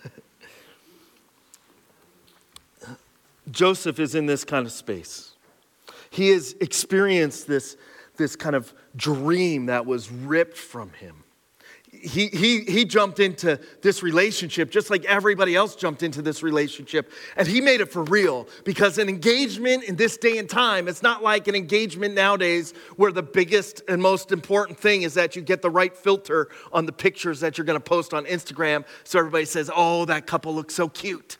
Joseph 3.51 3.99
is 3.99 4.15
in 4.15 4.25
this 4.25 4.43
kind 4.43 4.65
of 4.65 4.71
space. 4.71 5.31
He 6.09 6.29
has 6.29 6.55
experienced 6.59 7.47
this 7.47 7.77
this 8.19 8.35
kind 8.35 8.55
of 8.55 8.71
dream 8.95 9.65
that 9.65 9.87
was 9.87 10.11
ripped 10.11 10.57
from 10.57 10.91
him. 10.91 11.23
He, 11.91 12.27
he, 12.27 12.59
he 12.59 12.85
jumped 12.85 13.19
into 13.19 13.59
this 13.81 14.03
relationship 14.03 14.69
just 14.69 14.91
like 14.91 15.05
everybody 15.05 15.55
else 15.55 15.75
jumped 15.75 16.03
into 16.03 16.21
this 16.21 16.43
relationship. 16.43 17.11
And 17.35 17.47
he 17.47 17.61
made 17.61 17.81
it 17.81 17.91
for 17.91 18.03
real 18.03 18.47
because 18.63 18.99
an 18.99 19.09
engagement 19.09 19.85
in 19.85 19.95
this 19.95 20.15
day 20.15 20.37
and 20.37 20.47
time, 20.47 20.87
it's 20.87 21.01
not 21.01 21.23
like 21.23 21.47
an 21.47 21.55
engagement 21.55 22.13
nowadays 22.13 22.75
where 22.97 23.11
the 23.11 23.23
biggest 23.23 23.81
and 23.87 23.99
most 23.99 24.31
important 24.31 24.79
thing 24.79 25.01
is 25.01 25.15
that 25.15 25.35
you 25.35 25.41
get 25.41 25.63
the 25.63 25.71
right 25.71 25.95
filter 25.97 26.49
on 26.71 26.85
the 26.85 26.93
pictures 26.93 27.39
that 27.39 27.57
you're 27.57 27.65
going 27.65 27.79
to 27.79 27.83
post 27.83 28.13
on 28.13 28.25
Instagram 28.25 28.85
so 29.03 29.17
everybody 29.17 29.45
says, 29.45 29.71
oh, 29.75 30.05
that 30.05 30.27
couple 30.27 30.53
looks 30.53 30.75
so 30.75 30.87
cute. 30.89 31.37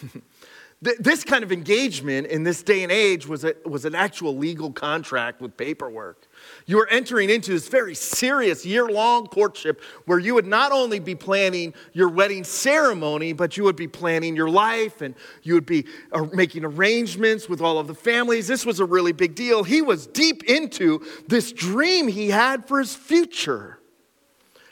This 0.82 1.24
kind 1.24 1.42
of 1.42 1.52
engagement 1.52 2.26
in 2.26 2.42
this 2.42 2.62
day 2.62 2.82
and 2.82 2.92
age 2.92 3.26
was, 3.26 3.44
a, 3.44 3.54
was 3.64 3.86
an 3.86 3.94
actual 3.94 4.36
legal 4.36 4.70
contract 4.70 5.40
with 5.40 5.56
paperwork. 5.56 6.28
You 6.66 6.76
were 6.76 6.88
entering 6.88 7.30
into 7.30 7.50
this 7.52 7.66
very 7.66 7.94
serious 7.94 8.66
year 8.66 8.86
long 8.86 9.26
courtship 9.26 9.80
where 10.04 10.18
you 10.18 10.34
would 10.34 10.46
not 10.46 10.72
only 10.72 10.98
be 10.98 11.14
planning 11.14 11.72
your 11.94 12.10
wedding 12.10 12.44
ceremony, 12.44 13.32
but 13.32 13.56
you 13.56 13.64
would 13.64 13.74
be 13.74 13.88
planning 13.88 14.36
your 14.36 14.50
life 14.50 15.00
and 15.00 15.14
you 15.42 15.54
would 15.54 15.64
be 15.64 15.86
uh, 16.12 16.26
making 16.34 16.62
arrangements 16.62 17.48
with 17.48 17.62
all 17.62 17.78
of 17.78 17.86
the 17.86 17.94
families. 17.94 18.46
This 18.46 18.66
was 18.66 18.78
a 18.78 18.84
really 18.84 19.12
big 19.12 19.34
deal. 19.34 19.64
He 19.64 19.80
was 19.80 20.06
deep 20.06 20.44
into 20.44 21.02
this 21.26 21.52
dream 21.52 22.06
he 22.06 22.28
had 22.28 22.68
for 22.68 22.80
his 22.80 22.94
future, 22.94 23.78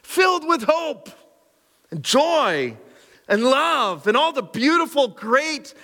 filled 0.03 0.47
with 0.47 0.65
hope 0.65 1.09
and 1.91 2.03
joy 2.03 2.77
and 3.29 3.43
love 3.45 4.07
and 4.07 4.17
all 4.17 4.33
the 4.33 4.43
beautiful, 4.43 5.09
great 5.09 5.75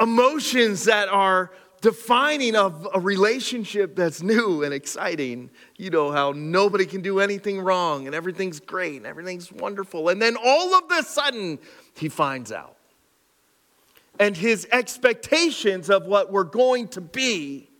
emotions 0.00 0.84
that 0.84 1.08
are 1.08 1.50
defining 1.80 2.56
of 2.56 2.88
a 2.92 3.00
relationship 3.00 3.94
that's 3.94 4.22
new 4.22 4.64
and 4.64 4.74
exciting. 4.74 5.50
You 5.76 5.90
know 5.90 6.10
how 6.10 6.32
nobody 6.32 6.86
can 6.86 7.02
do 7.02 7.20
anything 7.20 7.60
wrong 7.60 8.06
and 8.06 8.14
everything's 8.14 8.60
great 8.60 8.96
and 8.96 9.06
everything's 9.06 9.52
wonderful. 9.52 10.08
And 10.08 10.20
then 10.20 10.36
all 10.42 10.74
of 10.74 10.90
a 10.90 11.02
sudden, 11.02 11.58
he 11.94 12.08
finds 12.08 12.50
out. 12.50 12.76
And 14.18 14.36
his 14.36 14.66
expectations 14.72 15.88
of 15.88 16.06
what 16.06 16.32
we're 16.32 16.42
going 16.42 16.88
to 16.88 17.00
be 17.00 17.70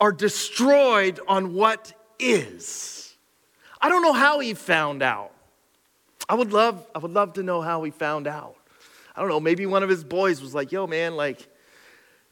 are 0.00 0.12
destroyed 0.12 1.18
on 1.26 1.54
what 1.54 1.92
is. 2.20 3.16
I 3.80 3.88
don't 3.88 4.02
know 4.02 4.12
how 4.12 4.38
he 4.38 4.54
found 4.54 5.02
out. 5.02 5.31
I 6.28 6.34
would 6.34 6.52
love, 6.52 6.86
I 6.94 6.98
would 6.98 7.12
love 7.12 7.34
to 7.34 7.42
know 7.42 7.60
how 7.60 7.82
he 7.82 7.90
found 7.90 8.26
out. 8.26 8.56
I 9.14 9.20
don't 9.20 9.28
know, 9.28 9.40
maybe 9.40 9.66
one 9.66 9.82
of 9.82 9.88
his 9.88 10.04
boys 10.04 10.40
was 10.40 10.54
like, 10.54 10.72
yo, 10.72 10.86
man, 10.86 11.16
like, 11.16 11.46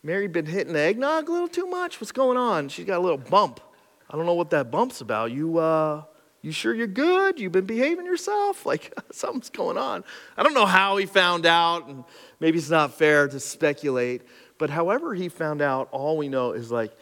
Mary 0.03 0.29
been 0.29 0.47
hitting 0.47 0.73
the 0.73 0.81
eggnog 0.81 1.29
a 1.29 1.33
little 1.33 1.49
too 1.49 1.67
much? 1.67 2.01
What's 2.01 2.13
going 2.13 2.39
on? 2.39 2.69
She's 2.69 2.87
got 2.87 2.99
a 2.99 3.03
little 3.03 3.19
bump. 3.19 3.61
I 4.09 4.17
don't 4.17 4.27
know 4.27 4.35
what 4.35 4.51
that 4.51 4.71
bump's 4.71 5.03
about. 5.03 5.31
You, 5.31 5.59
uh, 5.59 6.03
you 6.43 6.53
sure 6.53 6.75
you're 6.75 6.87
good? 6.87 7.39
You've 7.39 7.53
been 7.53 7.67
behaving 7.67 8.07
yourself? 8.07 8.65
Like, 8.71 8.95
something's 9.11 9.51
going 9.51 9.77
on. 9.77 10.05
I 10.37 10.43
don't 10.43 10.55
know 10.55 10.67
how 10.67 10.97
he 10.97 11.07
found 11.07 11.45
out, 11.45 11.89
and 11.89 12.05
maybe 12.39 12.59
it's 12.59 12.71
not 12.71 12.95
fair 12.95 13.29
to 13.29 13.41
speculate, 13.41 14.23
but 14.59 14.71
however 14.71 15.15
he 15.15 15.29
found 15.29 15.61
out, 15.61 15.89
all 15.91 16.17
we 16.17 16.29
know 16.29 16.53
is 16.53 16.71
like 16.71 16.93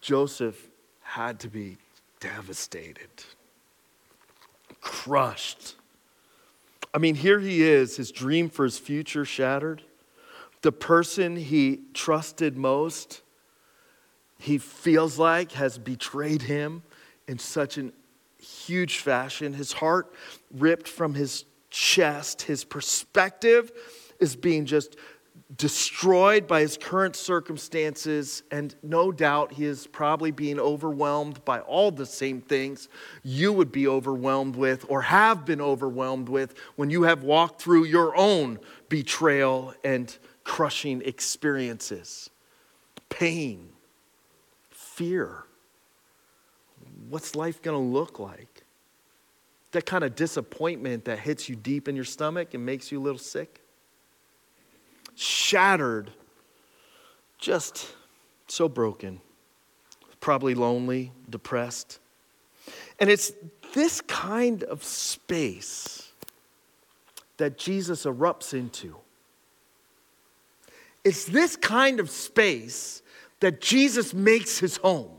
Joseph 0.00 0.68
had 1.02 1.40
to 1.40 1.48
be 1.48 1.78
devastated, 2.20 3.08
crushed. 4.80 5.75
I 6.96 6.98
mean, 6.98 7.14
here 7.14 7.38
he 7.38 7.62
is, 7.62 7.98
his 7.98 8.10
dream 8.10 8.48
for 8.48 8.64
his 8.64 8.78
future 8.78 9.26
shattered. 9.26 9.82
The 10.62 10.72
person 10.72 11.36
he 11.36 11.80
trusted 11.92 12.56
most, 12.56 13.20
he 14.38 14.56
feels 14.56 15.18
like 15.18 15.52
has 15.52 15.76
betrayed 15.76 16.40
him 16.40 16.82
in 17.28 17.38
such 17.38 17.76
a 17.76 17.92
huge 18.38 19.00
fashion. 19.00 19.52
His 19.52 19.72
heart 19.72 20.10
ripped 20.50 20.88
from 20.88 21.12
his 21.12 21.44
chest, 21.68 22.40
his 22.40 22.64
perspective 22.64 23.72
is 24.18 24.34
being 24.34 24.64
just 24.64 24.96
destroyed 25.56 26.46
by 26.46 26.60
his 26.60 26.76
current 26.76 27.16
circumstances, 27.16 28.42
and 28.50 28.74
no 28.82 29.12
doubt 29.12 29.52
he 29.52 29.64
is 29.64 29.86
probably 29.86 30.30
being 30.30 30.58
overwhelmed 30.58 31.44
by 31.44 31.60
all 31.60 31.90
the 31.90 32.06
same 32.06 32.40
things 32.40 32.88
you 33.22 33.52
would 33.52 33.70
be 33.70 33.86
overwhelmed 33.86 34.56
with 34.56 34.84
or 34.88 35.02
have 35.02 35.44
been 35.44 35.60
overwhelmed 35.60 36.28
with 36.28 36.54
when 36.76 36.90
you 36.90 37.04
have 37.04 37.22
walked 37.22 37.62
through 37.62 37.84
your 37.84 38.16
own 38.16 38.58
betrayal 38.88 39.72
and 39.84 40.18
crushing 40.44 41.02
experiences 41.02 42.30
pain, 43.08 43.68
fear. 44.70 45.44
What's 47.08 47.34
life 47.34 47.62
going 47.62 47.76
to 47.76 47.98
look 47.98 48.18
like? 48.18 48.64
That 49.70 49.86
kind 49.86 50.02
of 50.04 50.14
disappointment 50.16 51.04
that 51.04 51.20
hits 51.20 51.48
you 51.48 51.56
deep 51.56 51.88
in 51.88 51.94
your 51.94 52.04
stomach 52.04 52.52
and 52.54 52.66
makes 52.66 52.90
you 52.90 53.00
a 53.00 53.02
little 53.02 53.18
sick 53.18 53.60
shattered, 55.16 56.12
just 57.38 57.94
so 58.46 58.68
broken, 58.68 59.20
probably 60.20 60.54
lonely, 60.54 61.12
depressed. 61.28 61.98
And 63.00 63.10
it's 63.10 63.32
this 63.74 64.00
kind 64.02 64.62
of 64.64 64.84
space 64.84 66.12
that 67.38 67.58
Jesus 67.58 68.04
erupts 68.04 68.54
into. 68.54 68.96
It's 71.04 71.24
this 71.24 71.56
kind 71.56 72.00
of 72.00 72.10
space 72.10 73.02
that 73.40 73.60
Jesus 73.60 74.14
makes 74.14 74.58
his 74.58 74.76
home. 74.78 75.10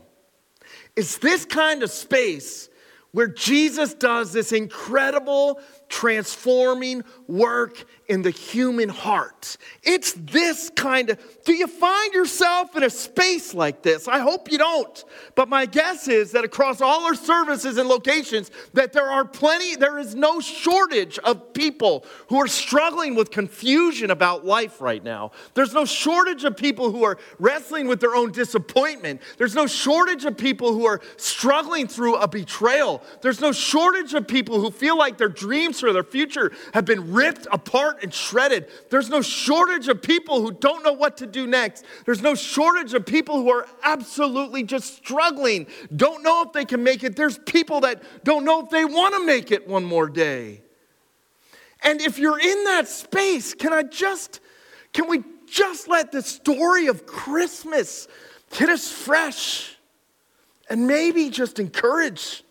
It's 0.96 1.18
this 1.18 1.44
kind 1.44 1.82
of 1.82 1.90
space 1.90 2.68
where 3.12 3.28
Jesus 3.28 3.94
does 3.94 4.32
this 4.32 4.52
incredible 4.52 5.60
transforming 5.88 7.02
work 7.26 7.84
in 8.08 8.22
the 8.22 8.30
human 8.30 8.88
heart. 8.88 9.56
It's 9.82 10.12
this 10.12 10.70
kind 10.74 11.10
of. 11.10 11.18
Do 11.44 11.52
you 11.52 11.66
find 11.66 12.12
yourself 12.12 12.76
in 12.76 12.82
a 12.82 12.90
space 12.90 13.54
like 13.54 13.82
this? 13.82 14.08
I 14.08 14.20
hope 14.20 14.50
you 14.50 14.58
don't. 14.58 15.04
But 15.34 15.48
my 15.48 15.66
guess 15.66 16.08
is 16.08 16.32
that 16.32 16.44
across 16.44 16.80
all 16.80 17.04
our 17.04 17.14
services 17.14 17.76
and 17.76 17.88
locations 17.88 18.50
that 18.74 18.92
there 18.92 19.10
are 19.10 19.24
plenty 19.24 19.76
there 19.76 19.98
is 19.98 20.14
no 20.14 20.40
shortage 20.40 21.18
of 21.20 21.52
people 21.52 22.04
who 22.28 22.38
are 22.38 22.48
struggling 22.48 23.14
with 23.14 23.30
confusion 23.30 24.10
about 24.10 24.44
life 24.44 24.80
right 24.80 25.02
now. 25.02 25.32
There's 25.54 25.74
no 25.74 25.84
shortage 25.84 26.44
of 26.44 26.56
people 26.56 26.90
who 26.90 27.04
are 27.04 27.18
wrestling 27.38 27.86
with 27.86 28.00
their 28.00 28.14
own 28.14 28.32
disappointment. 28.32 29.20
There's 29.36 29.54
no 29.54 29.66
shortage 29.66 30.24
of 30.24 30.36
people 30.36 30.72
who 30.72 30.86
are 30.86 31.00
struggling 31.16 31.86
through 31.86 32.16
a 32.16 32.28
betrayal. 32.28 33.02
There's 33.20 33.40
no 33.40 33.52
shortage 33.52 34.14
of 34.14 34.26
people 34.26 34.60
who 34.60 34.70
feel 34.70 34.96
like 34.96 35.18
their 35.18 35.28
dreams 35.28 35.77
for 35.80 35.92
their 35.92 36.04
future 36.04 36.52
have 36.74 36.84
been 36.84 37.12
ripped 37.12 37.46
apart 37.50 38.02
and 38.02 38.12
shredded. 38.12 38.68
There's 38.90 39.08
no 39.08 39.22
shortage 39.22 39.88
of 39.88 40.02
people 40.02 40.40
who 40.40 40.52
don't 40.52 40.84
know 40.84 40.92
what 40.92 41.16
to 41.18 41.26
do 41.26 41.46
next. 41.46 41.84
There's 42.04 42.22
no 42.22 42.34
shortage 42.34 42.94
of 42.94 43.06
people 43.06 43.36
who 43.42 43.50
are 43.50 43.66
absolutely 43.82 44.62
just 44.62 44.96
struggling, 44.96 45.66
don't 45.94 46.22
know 46.22 46.42
if 46.42 46.52
they 46.52 46.64
can 46.64 46.82
make 46.82 47.04
it. 47.04 47.16
There's 47.16 47.38
people 47.38 47.80
that 47.80 48.02
don't 48.24 48.44
know 48.44 48.62
if 48.64 48.70
they 48.70 48.84
want 48.84 49.14
to 49.14 49.24
make 49.24 49.50
it 49.50 49.68
one 49.68 49.84
more 49.84 50.08
day. 50.08 50.62
And 51.82 52.00
if 52.00 52.18
you're 52.18 52.40
in 52.40 52.64
that 52.64 52.88
space, 52.88 53.54
can 53.54 53.72
I 53.72 53.82
just, 53.82 54.40
can 54.92 55.08
we 55.08 55.22
just 55.46 55.88
let 55.88 56.12
the 56.12 56.22
story 56.22 56.88
of 56.88 57.06
Christmas 57.06 58.08
hit 58.52 58.68
us 58.68 58.90
fresh 58.90 59.76
and 60.68 60.86
maybe 60.86 61.30
just 61.30 61.58
encourage 61.58 62.44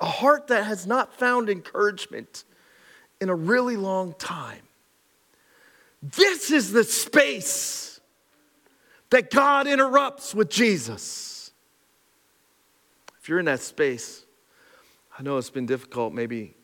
a 0.00 0.06
heart 0.06 0.46
that 0.48 0.64
has 0.64 0.86
not 0.86 1.14
found 1.14 1.50
encouragement 1.50 2.44
in 3.20 3.28
a 3.28 3.34
really 3.34 3.76
long 3.76 4.14
time? 4.18 4.62
This 6.02 6.50
is 6.50 6.72
the 6.72 6.84
space 6.84 8.00
that 9.10 9.30
God 9.30 9.66
interrupts 9.66 10.34
with 10.34 10.48
Jesus. 10.48 11.52
If 13.20 13.28
you're 13.28 13.38
in 13.38 13.44
that 13.46 13.60
space, 13.60 14.24
I 15.18 15.22
know 15.22 15.36
it's 15.36 15.50
been 15.50 15.66
difficult 15.66 16.14
maybe 16.14 16.54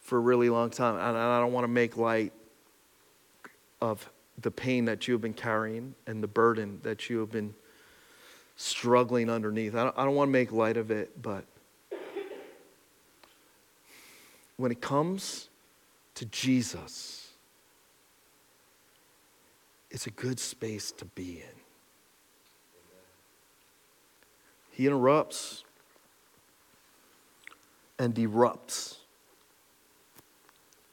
for 0.00 0.18
a 0.18 0.20
really 0.20 0.50
long 0.50 0.68
time, 0.68 0.96
and 0.96 1.16
I 1.16 1.40
don't 1.40 1.52
want 1.52 1.64
to 1.64 1.68
make 1.68 1.96
light 1.96 2.32
of 3.80 4.08
the 4.40 4.50
pain 4.50 4.84
that 4.86 5.08
you 5.08 5.14
have 5.14 5.20
been 5.20 5.32
carrying 5.32 5.94
and 6.06 6.22
the 6.22 6.26
burden 6.26 6.80
that 6.82 7.08
you 7.08 7.20
have 7.20 7.30
been 7.30 7.54
struggling 8.56 9.30
underneath. 9.30 9.74
I 9.74 9.84
don't, 9.84 9.98
I 9.98 10.04
don't 10.04 10.14
want 10.14 10.28
to 10.28 10.32
make 10.32 10.52
light 10.52 10.76
of 10.76 10.90
it, 10.90 11.22
but 11.22 11.44
when 14.56 14.70
it 14.70 14.80
comes 14.80 15.48
to 16.14 16.24
Jesus, 16.26 17.30
it's 19.90 20.06
a 20.06 20.10
good 20.10 20.38
space 20.38 20.92
to 20.92 21.04
be 21.04 21.42
in. 21.42 21.60
He 24.70 24.86
interrupts 24.86 25.64
and 27.98 28.14
erupts 28.14 28.96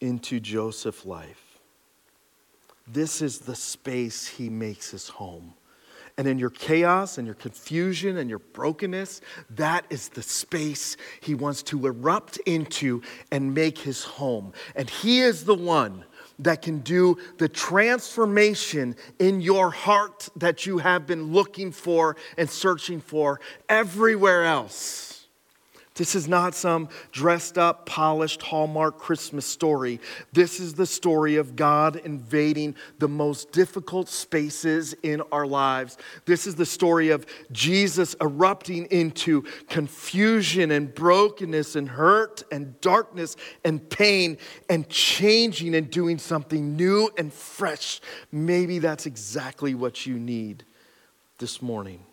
into 0.02 0.40
Joseph's 0.40 1.06
life. 1.06 1.60
This 2.88 3.22
is 3.22 3.40
the 3.40 3.56
space 3.56 4.28
he 4.28 4.50
makes 4.50 4.92
his 4.92 5.10
home. 5.10 5.54
And 6.20 6.28
in 6.28 6.38
your 6.38 6.50
chaos 6.50 7.18
and 7.18 7.26
your 7.26 7.34
confusion 7.34 8.18
and 8.18 8.30
your 8.30 8.40
brokenness, 8.40 9.22
that 9.52 9.86
is 9.90 10.10
the 10.10 10.22
space 10.22 10.98
he 11.22 11.34
wants 11.34 11.64
to 11.64 11.88
erupt 11.88 12.36
into 12.40 13.02
and 13.32 13.54
make 13.54 13.78
his 13.78 14.04
home. 14.04 14.52
And 14.76 14.90
he 14.90 15.22
is 15.22 15.46
the 15.46 15.56
one 15.56 16.04
that 16.40 16.62
can 16.62 16.80
do 16.80 17.18
the 17.38 17.48
transformation 17.48 18.98
in 19.18 19.40
your 19.40 19.70
heart 19.70 20.28
that 20.36 20.66
you 20.66 20.80
have 20.80 21.08
been 21.08 21.32
looking 21.32 21.72
for 21.72 22.18
and 22.38 22.50
searching 22.50 23.00
for 23.00 23.40
everywhere 23.70 24.44
else. 24.44 25.19
This 26.00 26.16
is 26.16 26.30
not 26.30 26.56
some 26.56 26.88
dressed 27.12 27.58
up, 27.58 27.86
polished 27.86 28.42
Hallmark 28.42 28.98
Christmas 28.98 29.46
story. 29.46 30.00
This 30.32 30.62
is 30.62 30.74
the 30.74 30.86
story 30.86 31.36
of 31.36 31.58
God 31.58 31.98
invading 31.98 32.76
the 33.00 33.10
most 33.10 33.52
difficult 33.52 34.08
spaces 34.08 34.96
in 35.04 35.22
our 35.34 35.46
lives. 35.46 35.98
This 36.24 36.48
is 36.48 36.56
the 36.56 36.66
story 36.66 37.10
of 37.10 37.26
Jesus 37.52 38.16
erupting 38.22 38.86
into 38.86 39.42
confusion 39.68 40.72
and 40.72 40.96
brokenness 40.96 41.76
and 41.76 41.90
hurt 41.90 42.44
and 42.50 42.80
darkness 42.80 43.36
and 43.66 43.90
pain 43.90 44.38
and 44.70 44.88
changing 44.88 45.76
and 45.76 45.92
doing 45.92 46.18
something 46.18 46.78
new 46.78 47.10
and 47.18 47.34
fresh. 47.34 48.00
Maybe 48.32 48.80
that's 48.80 49.06
exactly 49.06 49.76
what 49.76 50.06
you 50.06 50.18
need 50.18 50.64
this 51.40 51.62
morning. 51.62 52.06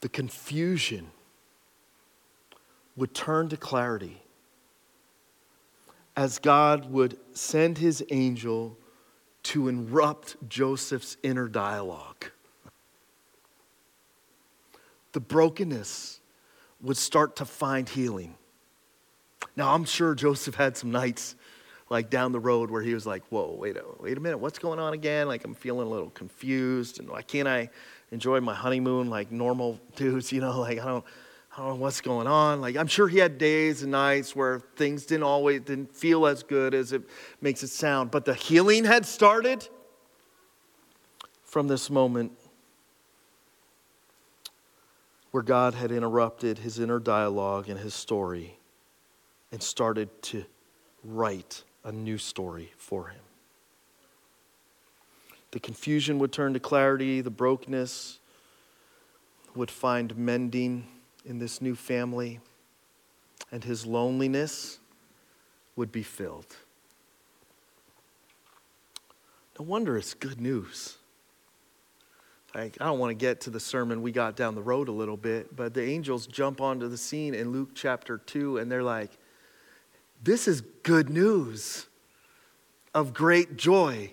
The 0.00 0.08
confusion 0.08 1.10
would 2.96 3.14
turn 3.14 3.48
to 3.48 3.56
clarity 3.56 4.22
as 6.16 6.38
God 6.38 6.90
would 6.90 7.18
send 7.32 7.78
his 7.78 8.04
angel 8.10 8.76
to 9.44 9.68
interrupt 9.68 10.36
Joseph's 10.48 11.16
inner 11.22 11.48
dialogue. 11.48 12.26
The 15.12 15.20
brokenness 15.20 16.20
would 16.80 16.96
start 16.96 17.36
to 17.36 17.44
find 17.44 17.88
healing. 17.88 18.34
Now, 19.56 19.74
I'm 19.74 19.84
sure 19.84 20.14
Joseph 20.14 20.54
had 20.54 20.76
some 20.76 20.90
nights 20.90 21.34
like 21.90 22.08
down 22.08 22.32
the 22.32 22.40
road 22.40 22.70
where 22.70 22.80
he 22.80 22.94
was 22.94 23.06
like, 23.06 23.22
whoa, 23.28 23.54
wait 23.58 23.76
a, 23.76 23.84
wait 24.00 24.16
a 24.16 24.20
minute, 24.20 24.38
what's 24.38 24.58
going 24.58 24.78
on 24.78 24.94
again? 24.94 25.28
Like, 25.28 25.44
I'm 25.44 25.54
feeling 25.54 25.86
a 25.86 25.90
little 25.90 26.10
confused, 26.10 26.98
and 26.98 27.08
why 27.10 27.20
can't 27.20 27.46
I 27.46 27.68
enjoy 28.10 28.40
my 28.40 28.54
honeymoon 28.54 29.10
like 29.10 29.30
normal 29.30 29.78
dudes? 29.96 30.32
You 30.32 30.40
know, 30.40 30.58
like, 30.60 30.78
I 30.78 30.84
don't, 30.86 31.04
I 31.52 31.58
don't 31.58 31.68
know 31.68 31.74
what's 31.76 32.00
going 32.00 32.26
on. 32.26 32.60
Like 32.60 32.76
I'm 32.76 32.86
sure 32.86 33.08
he 33.08 33.18
had 33.18 33.36
days 33.36 33.82
and 33.82 33.92
nights 33.92 34.34
where 34.34 34.60
things 34.76 35.04
didn't 35.04 35.24
always 35.24 35.60
didn't 35.60 35.94
feel 35.94 36.26
as 36.26 36.42
good 36.42 36.72
as 36.72 36.92
it 36.92 37.02
makes 37.42 37.62
it 37.62 37.68
sound. 37.68 38.10
But 38.10 38.24
the 38.24 38.34
healing 38.34 38.84
had 38.84 39.04
started 39.04 39.68
from 41.44 41.68
this 41.68 41.90
moment 41.90 42.32
where 45.30 45.42
God 45.42 45.74
had 45.74 45.92
interrupted 45.92 46.58
his 46.58 46.78
inner 46.78 46.98
dialogue 46.98 47.68
and 47.68 47.78
his 47.78 47.92
story 47.92 48.56
and 49.50 49.62
started 49.62 50.08
to 50.22 50.44
write 51.04 51.64
a 51.84 51.92
new 51.92 52.16
story 52.16 52.72
for 52.78 53.08
him. 53.08 53.20
The 55.50 55.60
confusion 55.60 56.18
would 56.18 56.32
turn 56.32 56.54
to 56.54 56.60
clarity, 56.60 57.20
the 57.20 57.30
brokenness 57.30 58.18
would 59.54 59.70
find 59.70 60.16
mending 60.16 60.86
in 61.24 61.38
this 61.38 61.60
new 61.60 61.74
family, 61.74 62.40
and 63.50 63.62
his 63.62 63.86
loneliness 63.86 64.78
would 65.76 65.92
be 65.92 66.02
filled. 66.02 66.56
No 69.58 69.64
wonder 69.64 69.96
it's 69.96 70.14
good 70.14 70.40
news. 70.40 70.96
I, 72.54 72.62
I 72.62 72.68
don't 72.78 72.98
want 72.98 73.10
to 73.10 73.14
get 73.14 73.42
to 73.42 73.50
the 73.50 73.60
sermon 73.60 74.02
we 74.02 74.12
got 74.12 74.36
down 74.36 74.54
the 74.54 74.62
road 74.62 74.88
a 74.88 74.92
little 74.92 75.16
bit, 75.16 75.54
but 75.54 75.74
the 75.74 75.82
angels 75.82 76.26
jump 76.26 76.60
onto 76.60 76.88
the 76.88 76.98
scene 76.98 77.34
in 77.34 77.52
Luke 77.52 77.70
chapter 77.74 78.18
2, 78.18 78.58
and 78.58 78.70
they're 78.70 78.82
like, 78.82 79.10
This 80.22 80.48
is 80.48 80.60
good 80.82 81.08
news 81.08 81.86
of 82.94 83.14
great 83.14 83.56
joy. 83.56 84.12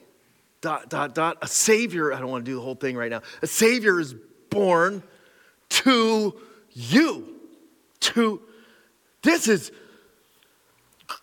Dot, 0.61 0.89
dot, 0.89 1.15
dot. 1.15 1.37
A 1.41 1.47
Savior, 1.47 2.13
I 2.13 2.19
don't 2.19 2.29
want 2.29 2.45
to 2.45 2.51
do 2.51 2.55
the 2.55 2.61
whole 2.61 2.75
thing 2.75 2.97
right 2.97 3.09
now. 3.09 3.21
A 3.41 3.47
Savior 3.47 3.99
is 3.99 4.13
born 4.49 5.03
to 5.69 6.35
you 6.79 7.27
to 7.99 8.41
this 9.21 9.49
is 9.49 9.71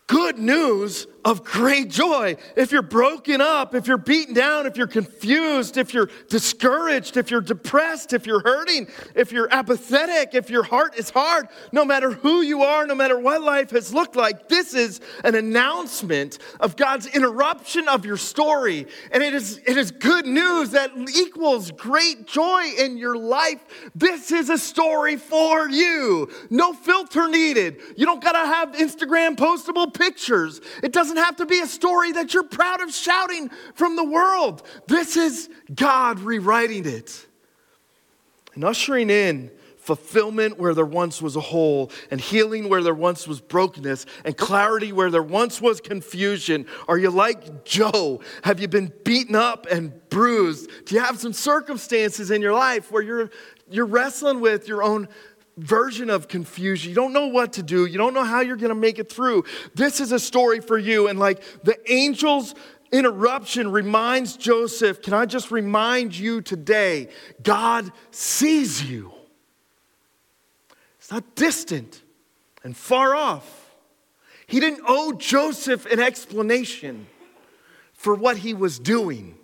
good 0.06 0.38
news 0.38 1.06
of 1.26 1.42
great 1.42 1.90
joy. 1.90 2.36
If 2.54 2.70
you're 2.70 2.82
broken 2.82 3.40
up, 3.40 3.74
if 3.74 3.88
you're 3.88 3.98
beaten 3.98 4.32
down, 4.32 4.64
if 4.64 4.76
you're 4.76 4.86
confused, 4.86 5.76
if 5.76 5.92
you're 5.92 6.08
discouraged, 6.28 7.16
if 7.16 7.32
you're 7.32 7.40
depressed, 7.40 8.12
if 8.12 8.28
you're 8.28 8.42
hurting, 8.42 8.86
if 9.16 9.32
you're 9.32 9.52
apathetic, 9.52 10.36
if 10.36 10.50
your 10.50 10.62
heart 10.62 10.96
is 10.96 11.10
hard, 11.10 11.48
no 11.72 11.84
matter 11.84 12.12
who 12.12 12.42
you 12.42 12.62
are, 12.62 12.86
no 12.86 12.94
matter 12.94 13.18
what 13.18 13.42
life 13.42 13.70
has 13.70 13.92
looked 13.92 14.14
like, 14.14 14.48
this 14.48 14.72
is 14.72 15.00
an 15.24 15.34
announcement 15.34 16.38
of 16.60 16.76
God's 16.76 17.08
interruption 17.08 17.88
of 17.88 18.06
your 18.06 18.16
story. 18.16 18.86
And 19.10 19.20
it 19.20 19.34
is, 19.34 19.60
it 19.66 19.76
is 19.76 19.90
good 19.90 20.26
news 20.26 20.70
that 20.70 20.92
equals 21.16 21.72
great 21.72 22.28
joy 22.28 22.70
in 22.78 22.98
your 22.98 23.16
life. 23.16 23.90
This 23.96 24.30
is 24.30 24.48
a 24.48 24.58
story 24.58 25.16
for 25.16 25.68
you. 25.68 26.30
No 26.50 26.72
filter 26.72 27.28
needed. 27.28 27.80
You 27.96 28.06
don't 28.06 28.22
got 28.22 28.40
to 28.40 28.46
have 28.46 28.76
Instagram 28.76 29.34
postable 29.34 29.92
pictures. 29.92 30.60
It 30.84 30.92
doesn't 30.92 31.15
doesn't 31.16 31.24
have 31.24 31.36
to 31.36 31.46
be 31.46 31.60
a 31.60 31.66
story 31.66 32.12
that 32.12 32.34
you're 32.34 32.42
proud 32.42 32.82
of 32.82 32.94
shouting 32.94 33.50
from 33.74 33.96
the 33.96 34.04
world. 34.04 34.62
This 34.86 35.16
is 35.16 35.48
God 35.74 36.20
rewriting 36.20 36.86
it 36.86 37.26
and 38.54 38.62
ushering 38.64 39.08
in 39.08 39.50
fulfillment 39.78 40.58
where 40.58 40.74
there 40.74 40.84
once 40.84 41.22
was 41.22 41.36
a 41.36 41.40
hole, 41.40 41.92
and 42.10 42.20
healing 42.20 42.68
where 42.68 42.82
there 42.82 42.92
once 42.92 43.28
was 43.28 43.40
brokenness, 43.40 44.04
and 44.24 44.36
clarity 44.36 44.90
where 44.90 45.12
there 45.12 45.22
once 45.22 45.60
was 45.60 45.80
confusion? 45.80 46.66
Are 46.88 46.98
you 46.98 47.08
like 47.08 47.64
Joe? 47.64 48.20
Have 48.42 48.58
you 48.58 48.66
been 48.66 48.92
beaten 49.04 49.36
up 49.36 49.64
and 49.70 49.92
bruised? 50.10 50.68
Do 50.86 50.96
you 50.96 51.00
have 51.00 51.20
some 51.20 51.32
circumstances 51.32 52.32
in 52.32 52.42
your 52.42 52.52
life 52.52 52.90
where 52.90 53.02
you're, 53.02 53.30
you're 53.70 53.86
wrestling 53.86 54.40
with 54.40 54.66
your 54.66 54.82
own 54.82 55.06
version 55.56 56.10
of 56.10 56.28
confusion. 56.28 56.90
You 56.90 56.94
don't 56.94 57.12
know 57.12 57.28
what 57.28 57.54
to 57.54 57.62
do. 57.62 57.86
You 57.86 57.98
don't 57.98 58.14
know 58.14 58.24
how 58.24 58.40
you're 58.40 58.56
going 58.56 58.70
to 58.70 58.74
make 58.74 58.98
it 58.98 59.10
through. 59.10 59.44
This 59.74 60.00
is 60.00 60.12
a 60.12 60.18
story 60.18 60.60
for 60.60 60.76
you. 60.76 61.08
And 61.08 61.18
like 61.18 61.42
the 61.62 61.78
angel's 61.90 62.54
interruption 62.92 63.70
reminds 63.70 64.36
Joseph, 64.36 65.02
can 65.02 65.14
I 65.14 65.26
just 65.26 65.50
remind 65.50 66.16
you 66.16 66.40
today, 66.40 67.08
God 67.42 67.90
sees 68.10 68.82
you. 68.82 69.12
It's 70.98 71.10
not 71.10 71.34
distant 71.34 72.02
and 72.62 72.76
far 72.76 73.14
off. 73.14 73.70
He 74.46 74.60
didn't 74.60 74.82
owe 74.86 75.12
Joseph 75.12 75.86
an 75.86 76.00
explanation 76.00 77.06
for 77.92 78.14
what 78.14 78.36
he 78.36 78.54
was 78.54 78.78
doing, 78.78 79.36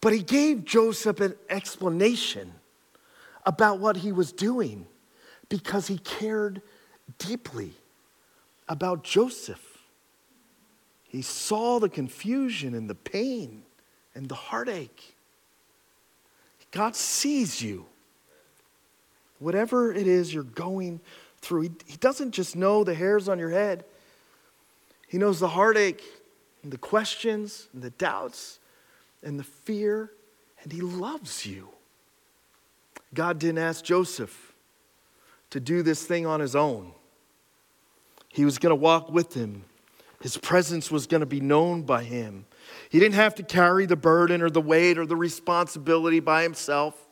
but 0.00 0.12
he 0.12 0.22
gave 0.22 0.64
Joseph 0.64 1.20
an 1.20 1.34
explanation 1.50 2.52
about 3.48 3.78
what 3.78 3.96
he 3.96 4.12
was 4.12 4.30
doing 4.30 4.86
because 5.48 5.86
he 5.86 5.96
cared 5.96 6.60
deeply 7.16 7.72
about 8.68 9.02
Joseph. 9.02 9.78
He 11.04 11.22
saw 11.22 11.78
the 11.78 11.88
confusion 11.88 12.74
and 12.74 12.90
the 12.90 12.94
pain 12.94 13.62
and 14.14 14.28
the 14.28 14.34
heartache. 14.34 15.16
God 16.72 16.94
sees 16.94 17.62
you. 17.62 17.86
Whatever 19.38 19.94
it 19.94 20.06
is 20.06 20.34
you're 20.34 20.42
going 20.42 21.00
through, 21.40 21.62
he, 21.62 21.70
he 21.86 21.96
doesn't 21.96 22.32
just 22.32 22.54
know 22.54 22.84
the 22.84 22.92
hairs 22.92 23.30
on 23.30 23.38
your 23.38 23.50
head, 23.50 23.86
He 25.08 25.16
knows 25.16 25.40
the 25.40 25.48
heartache 25.48 26.04
and 26.62 26.70
the 26.70 26.76
questions 26.76 27.68
and 27.72 27.80
the 27.82 27.90
doubts 27.90 28.58
and 29.22 29.40
the 29.40 29.44
fear, 29.44 30.10
and 30.62 30.70
He 30.70 30.82
loves 30.82 31.46
you. 31.46 31.68
God 33.14 33.38
didn't 33.38 33.58
ask 33.58 33.84
Joseph 33.84 34.54
to 35.50 35.60
do 35.60 35.82
this 35.82 36.04
thing 36.04 36.26
on 36.26 36.40
his 36.40 36.54
own. 36.54 36.92
He 38.28 38.44
was 38.44 38.58
going 38.58 38.70
to 38.70 38.76
walk 38.76 39.10
with 39.10 39.34
him. 39.34 39.64
His 40.20 40.36
presence 40.36 40.90
was 40.90 41.06
going 41.06 41.20
to 41.20 41.26
be 41.26 41.40
known 41.40 41.82
by 41.82 42.04
him. 42.04 42.46
He 42.90 42.98
didn't 42.98 43.14
have 43.14 43.34
to 43.36 43.42
carry 43.42 43.86
the 43.86 43.96
burden 43.96 44.42
or 44.42 44.50
the 44.50 44.60
weight 44.60 44.98
or 44.98 45.06
the 45.06 45.16
responsibility 45.16 46.20
by 46.20 46.42
himself. 46.42 47.06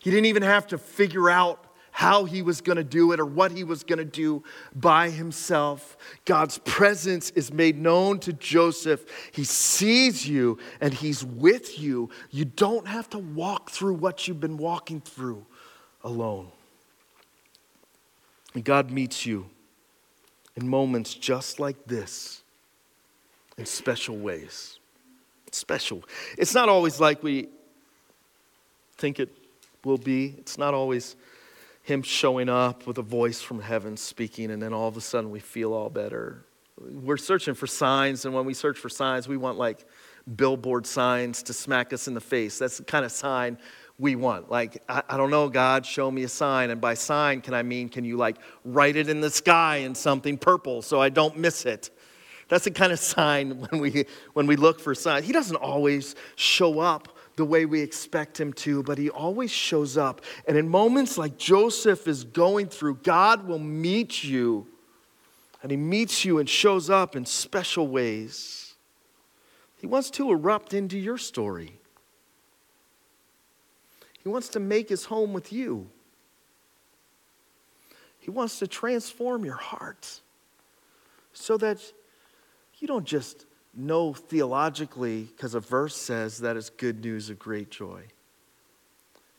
He 0.00 0.10
didn't 0.10 0.26
even 0.26 0.42
have 0.42 0.66
to 0.68 0.78
figure 0.78 1.28
out 1.28 1.65
how 1.96 2.26
he 2.26 2.42
was 2.42 2.60
going 2.60 2.76
to 2.76 2.84
do 2.84 3.12
it 3.12 3.18
or 3.18 3.24
what 3.24 3.50
he 3.50 3.64
was 3.64 3.82
going 3.82 3.98
to 3.98 4.04
do 4.04 4.44
by 4.74 5.08
himself. 5.08 5.96
God's 6.26 6.58
presence 6.58 7.30
is 7.30 7.50
made 7.50 7.78
known 7.78 8.18
to 8.18 8.34
Joseph. 8.34 9.06
He 9.32 9.44
sees 9.44 10.28
you 10.28 10.58
and 10.82 10.92
he's 10.92 11.24
with 11.24 11.78
you. 11.78 12.10
You 12.30 12.44
don't 12.44 12.86
have 12.86 13.08
to 13.10 13.18
walk 13.18 13.70
through 13.70 13.94
what 13.94 14.28
you've 14.28 14.40
been 14.40 14.58
walking 14.58 15.00
through 15.00 15.46
alone. 16.04 16.48
And 18.52 18.62
God 18.62 18.90
meets 18.90 19.24
you 19.24 19.46
in 20.54 20.68
moments 20.68 21.14
just 21.14 21.58
like 21.58 21.82
this 21.86 22.42
in 23.56 23.64
special 23.64 24.18
ways. 24.18 24.80
Special. 25.50 26.04
It's 26.36 26.54
not 26.54 26.68
always 26.68 27.00
like 27.00 27.22
we 27.22 27.48
think 28.98 29.18
it 29.18 29.34
will 29.82 29.96
be. 29.96 30.34
It's 30.36 30.58
not 30.58 30.74
always 30.74 31.16
him 31.86 32.02
showing 32.02 32.48
up 32.48 32.84
with 32.84 32.98
a 32.98 33.02
voice 33.02 33.40
from 33.40 33.60
heaven 33.60 33.96
speaking, 33.96 34.50
and 34.50 34.60
then 34.60 34.72
all 34.72 34.88
of 34.88 34.96
a 34.96 35.00
sudden 35.00 35.30
we 35.30 35.38
feel 35.38 35.72
all 35.72 35.88
better. 35.88 36.44
We're 36.80 37.16
searching 37.16 37.54
for 37.54 37.68
signs, 37.68 38.24
and 38.24 38.34
when 38.34 38.44
we 38.44 38.54
search 38.54 38.76
for 38.76 38.88
signs, 38.88 39.28
we 39.28 39.36
want 39.36 39.56
like 39.56 39.86
billboard 40.34 40.84
signs 40.84 41.44
to 41.44 41.52
smack 41.52 41.92
us 41.92 42.08
in 42.08 42.14
the 42.14 42.20
face. 42.20 42.58
That's 42.58 42.78
the 42.78 42.82
kind 42.82 43.04
of 43.04 43.12
sign 43.12 43.56
we 44.00 44.16
want. 44.16 44.50
Like, 44.50 44.82
I, 44.88 45.04
I, 45.08 45.16
don't 45.16 45.30
know, 45.30 45.48
God, 45.48 45.86
show 45.86 46.10
me 46.10 46.24
a 46.24 46.28
sign. 46.28 46.70
And 46.70 46.80
by 46.80 46.94
sign, 46.94 47.40
can 47.40 47.54
I 47.54 47.62
mean, 47.62 47.88
can 47.88 48.04
you 48.04 48.16
like 48.16 48.38
write 48.64 48.96
it 48.96 49.08
in 49.08 49.20
the 49.20 49.30
sky 49.30 49.76
in 49.76 49.94
something 49.94 50.38
purple 50.38 50.82
so 50.82 51.00
I 51.00 51.08
don't 51.08 51.38
miss 51.38 51.66
it? 51.66 51.90
That's 52.48 52.64
the 52.64 52.72
kind 52.72 52.92
of 52.92 52.98
sign 52.98 53.60
when 53.70 53.80
we, 53.80 54.06
when 54.32 54.48
we 54.48 54.56
look 54.56 54.80
for 54.80 54.92
signs. 54.92 55.24
He 55.24 55.32
doesn't 55.32 55.56
always 55.56 56.16
show 56.34 56.80
up 56.80 57.15
the 57.36 57.44
way 57.44 57.66
we 57.66 57.80
expect 57.80 58.40
him 58.40 58.52
to, 58.54 58.82
but 58.82 58.98
he 58.98 59.10
always 59.10 59.50
shows 59.50 59.96
up. 59.96 60.22
And 60.48 60.56
in 60.56 60.68
moments 60.68 61.18
like 61.18 61.36
Joseph 61.36 62.08
is 62.08 62.24
going 62.24 62.68
through, 62.68 62.96
God 62.96 63.46
will 63.46 63.58
meet 63.58 64.24
you, 64.24 64.66
and 65.62 65.70
he 65.70 65.76
meets 65.76 66.24
you 66.24 66.38
and 66.38 66.48
shows 66.48 66.88
up 66.88 67.14
in 67.14 67.26
special 67.26 67.88
ways. 67.88 68.74
He 69.78 69.86
wants 69.86 70.10
to 70.12 70.30
erupt 70.30 70.72
into 70.72 70.98
your 70.98 71.18
story. 71.18 71.78
He 74.22 74.28
wants 74.28 74.48
to 74.50 74.60
make 74.60 74.88
his 74.88 75.04
home 75.04 75.32
with 75.32 75.52
you. 75.52 75.88
He 78.18 78.30
wants 78.30 78.58
to 78.58 78.66
transform 78.66 79.44
your 79.44 79.56
heart 79.56 80.20
so 81.32 81.56
that 81.58 81.78
you 82.78 82.88
don't 82.88 83.04
just 83.04 83.46
know 83.76 84.12
theologically 84.12 85.22
because 85.22 85.54
a 85.54 85.60
verse 85.60 85.96
says 85.96 86.38
that 86.38 86.56
is 86.56 86.70
good 86.70 87.04
news 87.04 87.30
of 87.30 87.38
great 87.38 87.70
joy. 87.70 88.02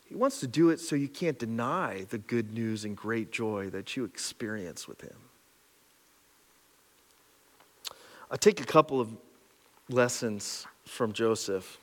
He 0.08 0.14
wants 0.14 0.40
to 0.40 0.46
do 0.46 0.70
it 0.70 0.80
so 0.80 0.96
you 0.96 1.08
can't 1.08 1.38
deny 1.38 2.06
the 2.08 2.18
good 2.18 2.54
news 2.54 2.84
and 2.84 2.96
great 2.96 3.30
joy 3.30 3.68
that 3.70 3.96
you 3.96 4.04
experience 4.04 4.88
with 4.88 5.02
Him. 5.02 5.16
I 8.30 8.36
take 8.36 8.60
a 8.60 8.64
couple 8.64 9.00
of 9.00 9.10
lessons 9.90 10.66
from 10.86 11.12
Joseph, 11.12 11.78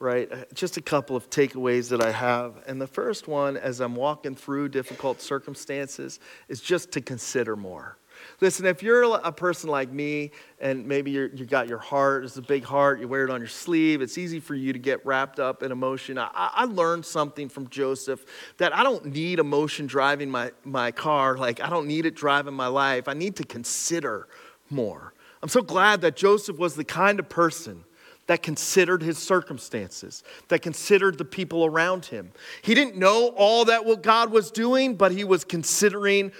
right? 0.00 0.28
Just 0.54 0.76
a 0.76 0.80
couple 0.80 1.14
of 1.14 1.30
takeaways 1.30 1.88
that 1.90 2.00
I 2.02 2.10
have. 2.10 2.62
And 2.66 2.80
the 2.80 2.86
first 2.86 3.28
one, 3.28 3.56
as 3.56 3.80
I'm 3.80 3.94
walking 3.94 4.34
through 4.34 4.70
difficult 4.70 5.20
circumstances, 5.20 6.18
is 6.48 6.60
just 6.60 6.90
to 6.92 7.00
consider 7.00 7.56
more. 7.56 7.96
Listen, 8.40 8.66
if 8.66 8.82
you're 8.82 9.02
a 9.02 9.32
person 9.32 9.70
like 9.70 9.90
me 9.90 10.30
and 10.60 10.86
maybe 10.86 11.10
you 11.10 11.28
got 11.28 11.68
your 11.68 11.78
heart, 11.78 12.24
it's 12.24 12.36
a 12.36 12.42
big 12.42 12.64
heart, 12.64 13.00
you 13.00 13.08
wear 13.08 13.24
it 13.24 13.30
on 13.30 13.40
your 13.40 13.48
sleeve, 13.48 14.02
it's 14.02 14.18
easy 14.18 14.40
for 14.40 14.54
you 14.54 14.72
to 14.72 14.78
get 14.78 15.04
wrapped 15.06 15.40
up 15.40 15.62
in 15.62 15.72
emotion. 15.72 16.18
I, 16.18 16.28
I 16.34 16.64
learned 16.64 17.04
something 17.04 17.48
from 17.48 17.68
Joseph 17.68 18.24
that 18.58 18.74
I 18.74 18.82
don't 18.82 19.06
need 19.06 19.38
emotion 19.38 19.86
driving 19.86 20.30
my, 20.30 20.52
my 20.64 20.90
car, 20.90 21.36
like 21.36 21.60
I 21.60 21.68
don't 21.68 21.86
need 21.86 22.06
it 22.06 22.14
driving 22.14 22.54
my 22.54 22.66
life. 22.68 23.08
I 23.08 23.14
need 23.14 23.36
to 23.36 23.44
consider 23.44 24.28
more. 24.70 25.14
I'm 25.42 25.48
so 25.48 25.62
glad 25.62 26.00
that 26.00 26.16
Joseph 26.16 26.58
was 26.58 26.74
the 26.74 26.84
kind 26.84 27.20
of 27.20 27.28
person 27.28 27.84
that 28.26 28.42
considered 28.42 29.02
his 29.02 29.18
circumstances, 29.18 30.22
that 30.48 30.62
considered 30.62 31.18
the 31.18 31.24
people 31.24 31.66
around 31.66 32.06
him. 32.06 32.32
He 32.62 32.74
didn't 32.74 32.96
know 32.96 33.28
all 33.36 33.66
that 33.66 33.84
what 33.84 34.02
God 34.02 34.30
was 34.30 34.50
doing, 34.50 34.94
but 34.94 35.12
he 35.12 35.24
was 35.24 35.44
considering 35.44 36.32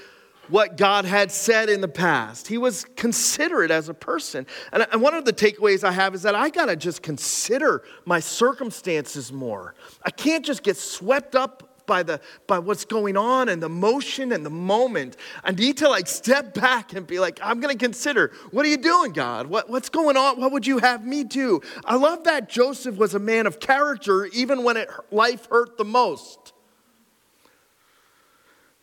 what 0.48 0.76
God 0.76 1.04
had 1.04 1.30
said 1.30 1.68
in 1.68 1.80
the 1.80 1.88
past. 1.88 2.48
He 2.48 2.58
was 2.58 2.84
considerate 2.96 3.70
as 3.70 3.88
a 3.88 3.94
person. 3.94 4.46
And 4.72 5.00
one 5.00 5.14
of 5.14 5.24
the 5.24 5.32
takeaways 5.32 5.84
I 5.84 5.92
have 5.92 6.14
is 6.14 6.22
that 6.22 6.34
I 6.34 6.50
got 6.50 6.66
to 6.66 6.76
just 6.76 7.02
consider 7.02 7.82
my 8.04 8.20
circumstances 8.20 9.32
more. 9.32 9.74
I 10.02 10.10
can't 10.10 10.44
just 10.44 10.62
get 10.62 10.76
swept 10.76 11.34
up 11.34 11.74
by 11.86 12.02
the 12.02 12.20
by 12.46 12.58
what's 12.58 12.84
going 12.84 13.16
on 13.16 13.48
and 13.48 13.62
the 13.62 13.68
motion 13.68 14.32
and 14.32 14.44
the 14.44 14.50
moment. 14.50 15.16
I 15.42 15.52
need 15.52 15.78
to 15.78 15.88
like 15.88 16.06
step 16.06 16.54
back 16.54 16.92
and 16.92 17.06
be 17.06 17.18
like, 17.18 17.38
I'm 17.42 17.60
gonna 17.60 17.76
consider, 17.76 18.32
what 18.50 18.64
are 18.64 18.68
you 18.68 18.76
doing, 18.76 19.12
God? 19.12 19.46
What, 19.46 19.68
what's 19.68 19.88
going 19.88 20.16
on? 20.16 20.40
What 20.40 20.52
would 20.52 20.66
you 20.66 20.78
have 20.78 21.04
me 21.04 21.24
do? 21.24 21.60
I 21.84 21.96
love 21.96 22.24
that 22.24 22.48
Joseph 22.48 22.96
was 22.96 23.14
a 23.14 23.18
man 23.18 23.46
of 23.46 23.60
character 23.60 24.26
even 24.26 24.64
when 24.64 24.76
it, 24.76 24.88
life 25.10 25.46
hurt 25.50 25.76
the 25.76 25.84
most. 25.84 26.43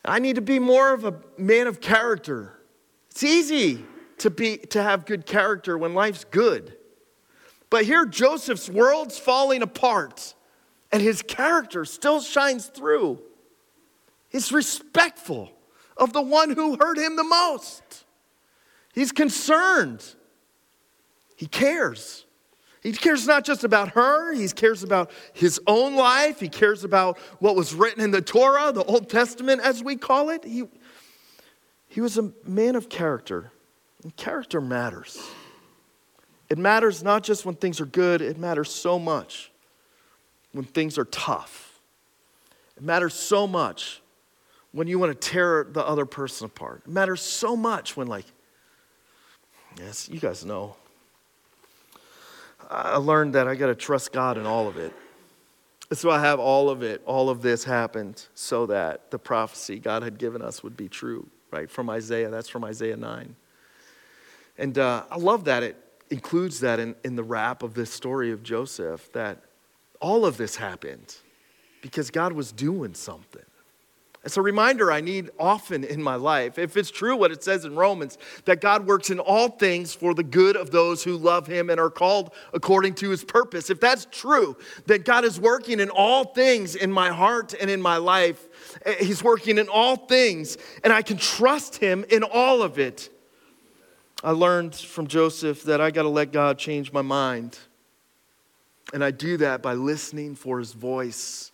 I 0.04 0.18
need 0.18 0.36
to 0.36 0.42
be 0.42 0.58
more 0.58 0.92
of 0.92 1.04
a 1.04 1.14
man 1.38 1.66
of 1.66 1.80
character. 1.80 2.58
It's 3.10 3.22
easy 3.22 3.84
to, 4.18 4.30
be, 4.30 4.58
to 4.58 4.82
have 4.82 5.06
good 5.06 5.26
character 5.26 5.78
when 5.78 5.94
life's 5.94 6.24
good. 6.24 6.76
But 7.70 7.84
here, 7.84 8.04
Joseph's 8.04 8.68
world's 8.68 9.18
falling 9.18 9.62
apart, 9.62 10.34
and 10.90 11.00
his 11.00 11.22
character 11.22 11.84
still 11.84 12.20
shines 12.20 12.66
through. 12.66 13.20
He's 14.28 14.52
respectful 14.52 15.50
of 15.96 16.12
the 16.12 16.22
one 16.22 16.50
who 16.50 16.76
hurt 16.76 16.98
him 16.98 17.16
the 17.16 17.24
most. 17.24 18.04
He's 18.92 19.12
concerned. 19.12 20.04
He 21.36 21.46
cares. 21.46 22.21
He 22.82 22.92
cares 22.92 23.28
not 23.28 23.44
just 23.44 23.62
about 23.62 23.90
her, 23.90 24.32
he 24.34 24.48
cares 24.48 24.82
about 24.82 25.12
his 25.32 25.60
own 25.68 25.94
life. 25.94 26.40
He 26.40 26.48
cares 26.48 26.82
about 26.82 27.16
what 27.38 27.54
was 27.54 27.74
written 27.74 28.02
in 28.02 28.10
the 28.10 28.20
Torah, 28.20 28.72
the 28.72 28.82
Old 28.82 29.08
Testament, 29.08 29.60
as 29.62 29.84
we 29.84 29.94
call 29.94 30.30
it. 30.30 30.44
He, 30.44 30.64
he 31.86 32.00
was 32.00 32.18
a 32.18 32.32
man 32.44 32.74
of 32.74 32.88
character, 32.88 33.52
and 34.02 34.14
character 34.16 34.60
matters. 34.60 35.22
It 36.50 36.58
matters 36.58 37.04
not 37.04 37.22
just 37.22 37.46
when 37.46 37.54
things 37.54 37.80
are 37.80 37.86
good, 37.86 38.20
it 38.20 38.36
matters 38.36 38.70
so 38.70 38.98
much 38.98 39.52
when 40.50 40.64
things 40.64 40.98
are 40.98 41.04
tough. 41.04 41.80
It 42.76 42.82
matters 42.82 43.14
so 43.14 43.46
much 43.46 44.02
when 44.72 44.88
you 44.88 44.98
want 44.98 45.18
to 45.18 45.28
tear 45.30 45.68
the 45.70 45.86
other 45.86 46.04
person 46.04 46.46
apart. 46.46 46.82
It 46.84 46.90
matters 46.90 47.20
so 47.20 47.54
much 47.54 47.96
when, 47.96 48.08
like, 48.08 48.26
yes, 49.78 50.08
you 50.08 50.18
guys 50.18 50.44
know. 50.44 50.74
I 52.70 52.96
learned 52.96 53.34
that 53.34 53.48
I 53.48 53.54
got 53.54 53.66
to 53.66 53.74
trust 53.74 54.12
God 54.12 54.38
in 54.38 54.46
all 54.46 54.68
of 54.68 54.76
it. 54.76 54.92
So 55.92 56.10
I 56.10 56.20
have 56.20 56.40
all 56.40 56.70
of 56.70 56.82
it. 56.82 57.02
All 57.04 57.28
of 57.28 57.42
this 57.42 57.64
happened 57.64 58.26
so 58.34 58.66
that 58.66 59.10
the 59.10 59.18
prophecy 59.18 59.78
God 59.78 60.02
had 60.02 60.18
given 60.18 60.40
us 60.40 60.62
would 60.62 60.76
be 60.76 60.88
true, 60.88 61.26
right? 61.50 61.70
From 61.70 61.90
Isaiah. 61.90 62.30
That's 62.30 62.48
from 62.48 62.64
Isaiah 62.64 62.96
9. 62.96 63.36
And 64.58 64.78
uh, 64.78 65.04
I 65.10 65.16
love 65.16 65.44
that 65.44 65.62
it 65.62 65.76
includes 66.10 66.60
that 66.60 66.78
in, 66.78 66.94
in 67.04 67.16
the 67.16 67.22
wrap 67.22 67.62
of 67.62 67.74
this 67.74 67.92
story 67.92 68.30
of 68.32 68.42
Joseph, 68.42 69.12
that 69.12 69.42
all 70.00 70.24
of 70.24 70.36
this 70.36 70.56
happened 70.56 71.16
because 71.80 72.10
God 72.10 72.32
was 72.32 72.52
doing 72.52 72.94
something. 72.94 73.42
It's 74.24 74.36
a 74.36 74.42
reminder 74.42 74.92
I 74.92 75.00
need 75.00 75.30
often 75.36 75.82
in 75.82 76.00
my 76.00 76.14
life. 76.14 76.56
If 76.56 76.76
it's 76.76 76.92
true 76.92 77.16
what 77.16 77.32
it 77.32 77.42
says 77.42 77.64
in 77.64 77.74
Romans, 77.74 78.18
that 78.44 78.60
God 78.60 78.86
works 78.86 79.10
in 79.10 79.18
all 79.18 79.48
things 79.48 79.94
for 79.94 80.14
the 80.14 80.22
good 80.22 80.56
of 80.56 80.70
those 80.70 81.02
who 81.02 81.16
love 81.16 81.48
him 81.48 81.70
and 81.70 81.80
are 81.80 81.90
called 81.90 82.32
according 82.52 82.94
to 82.96 83.10
his 83.10 83.24
purpose. 83.24 83.68
If 83.68 83.80
that's 83.80 84.06
true, 84.12 84.56
that 84.86 85.04
God 85.04 85.24
is 85.24 85.40
working 85.40 85.80
in 85.80 85.90
all 85.90 86.24
things 86.24 86.76
in 86.76 86.92
my 86.92 87.10
heart 87.10 87.52
and 87.60 87.68
in 87.68 87.82
my 87.82 87.96
life, 87.96 88.46
eh, 88.84 88.94
he's 89.00 89.24
working 89.24 89.58
in 89.58 89.68
all 89.68 89.96
things, 89.96 90.56
and 90.84 90.92
I 90.92 91.02
can 91.02 91.16
trust 91.16 91.76
him 91.76 92.04
in 92.08 92.22
all 92.22 92.62
of 92.62 92.78
it. 92.78 93.10
I 94.22 94.30
learned 94.30 94.76
from 94.76 95.08
Joseph 95.08 95.64
that 95.64 95.80
I 95.80 95.90
got 95.90 96.02
to 96.02 96.08
let 96.08 96.30
God 96.30 96.58
change 96.58 96.92
my 96.92 97.02
mind. 97.02 97.58
And 98.94 99.02
I 99.02 99.10
do 99.10 99.36
that 99.38 99.62
by 99.62 99.74
listening 99.74 100.36
for 100.36 100.58
his 100.58 100.74
voice 100.74 101.51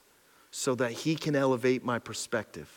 so 0.58 0.74
that 0.74 0.90
He 0.90 1.14
can 1.14 1.36
elevate 1.36 1.84
my 1.84 1.98
perspective. 1.98 2.68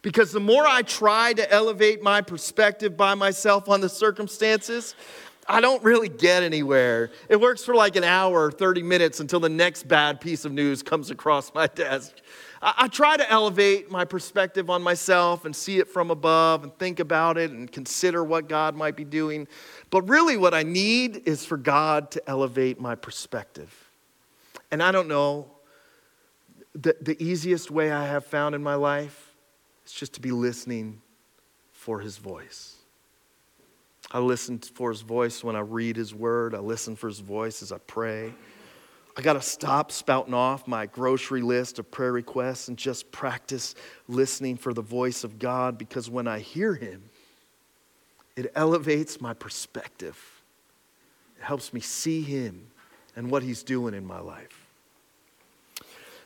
Because 0.00 0.30
the 0.32 0.40
more 0.40 0.64
I 0.64 0.82
try 0.82 1.32
to 1.32 1.52
elevate 1.52 2.02
my 2.02 2.20
perspective 2.20 2.96
by 2.96 3.14
myself 3.14 3.68
on 3.68 3.80
the 3.80 3.88
circumstances, 3.88 4.94
I 5.48 5.60
don't 5.60 5.82
really 5.82 6.08
get 6.08 6.44
anywhere. 6.44 7.10
It 7.28 7.40
works 7.40 7.64
for 7.64 7.74
like 7.74 7.96
an 7.96 8.04
hour 8.04 8.44
or 8.44 8.52
30 8.52 8.84
minutes 8.84 9.18
until 9.18 9.40
the 9.40 9.48
next 9.48 9.88
bad 9.88 10.20
piece 10.20 10.44
of 10.44 10.52
news 10.52 10.82
comes 10.82 11.10
across 11.10 11.52
my 11.52 11.66
desk. 11.66 12.14
I, 12.62 12.74
I, 12.78 12.88
try 12.88 13.16
to 13.16 13.28
elevate 13.28 13.90
my 13.90 14.04
perspective 14.04 14.70
on 14.70 14.80
myself 14.80 15.44
and 15.44 15.54
see 15.54 15.78
it 15.78 15.88
from 15.88 16.12
above 16.12 16.62
and 16.62 16.72
think 16.78 17.00
about 17.00 17.36
it 17.36 17.50
and 17.50 17.70
consider 17.70 18.22
what 18.22 18.48
God 18.48 18.76
might 18.76 18.94
be 18.94 19.04
doing. 19.04 19.48
But 19.90 20.08
really, 20.08 20.36
what 20.36 20.54
I 20.54 20.62
need 20.62 21.22
is 21.26 21.44
for 21.44 21.56
God 21.56 22.12
to 22.12 22.30
elevate 22.30 22.80
my 22.80 22.94
perspective. 22.94 23.90
And 24.70 24.80
I 24.80 24.92
don't 24.92 25.08
know 25.08 25.50
the, 26.74 26.96
the 27.00 27.22
easiest 27.22 27.70
way 27.70 27.90
I 27.90 28.06
have 28.06 28.24
found 28.24 28.54
in 28.54 28.62
my 28.62 28.74
life 28.74 29.34
is 29.84 29.92
just 29.92 30.14
to 30.14 30.20
be 30.20 30.30
listening 30.30 31.00
for 31.72 32.00
his 32.00 32.18
voice. 32.18 32.76
I 34.12 34.18
listen 34.18 34.58
for 34.58 34.90
his 34.90 35.02
voice 35.02 35.44
when 35.44 35.56
I 35.56 35.60
read 35.60 35.96
his 35.96 36.14
word. 36.14 36.54
I 36.54 36.58
listen 36.58 36.96
for 36.96 37.08
his 37.08 37.20
voice 37.20 37.62
as 37.62 37.72
I 37.72 37.78
pray. 37.78 38.32
I 39.16 39.22
got 39.22 39.34
to 39.34 39.42
stop 39.42 39.92
spouting 39.92 40.34
off 40.34 40.66
my 40.66 40.86
grocery 40.86 41.42
list 41.42 41.78
of 41.78 41.90
prayer 41.90 42.12
requests 42.12 42.68
and 42.68 42.76
just 42.76 43.10
practice 43.12 43.74
listening 44.08 44.56
for 44.56 44.72
the 44.72 44.82
voice 44.82 45.24
of 45.24 45.38
God 45.38 45.78
because 45.78 46.08
when 46.08 46.26
I 46.26 46.38
hear 46.38 46.74
him, 46.74 47.10
it 48.36 48.52
elevates 48.54 49.20
my 49.20 49.34
perspective. 49.34 50.18
It 51.36 51.42
helps 51.42 51.72
me 51.72 51.80
see 51.80 52.22
him 52.22 52.68
and 53.16 53.30
what 53.30 53.42
he's 53.42 53.62
doing 53.62 53.94
in 53.94 54.06
my 54.06 54.20
life. 54.20 54.59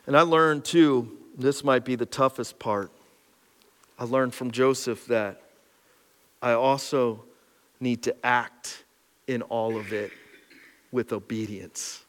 And 0.07 0.17
I 0.17 0.23
learned 0.23 0.65
too, 0.65 1.17
this 1.37 1.65
might 1.65 1.85
be 1.85 1.97
the 1.97 2.07
toughest 2.07 2.59
part. 2.59 2.91
I 3.99 4.05
learned 4.05 4.35
from 4.35 4.51
Joseph 4.51 5.07
that 5.07 5.41
I 6.43 6.53
also 6.53 7.25
need 7.81 8.03
to 8.05 8.27
act 8.27 8.85
in 9.27 9.43
all 9.43 9.77
of 9.77 9.93
it 9.93 10.13
with 10.93 11.13
obedience. 11.13 12.05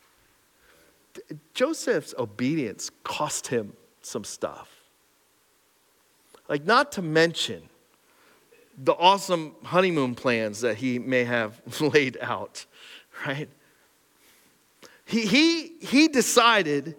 Joseph's 1.53 2.13
obedience 2.17 2.91
cost 3.03 3.47
him 3.47 3.73
some 4.01 4.23
stuff. 4.23 4.69
Like, 6.49 6.65
not 6.65 6.91
to 6.93 7.01
mention 7.01 7.69
the 8.77 8.93
awesome 8.93 9.55
honeymoon 9.63 10.15
plans 10.15 10.61
that 10.61 10.77
he 10.77 10.99
may 10.99 11.23
have 11.23 11.61
laid 11.81 12.17
out, 12.21 12.65
right? 13.25 13.49
He, 15.05 15.25
he, 15.25 15.67
he 15.79 16.07
decided 16.07 16.95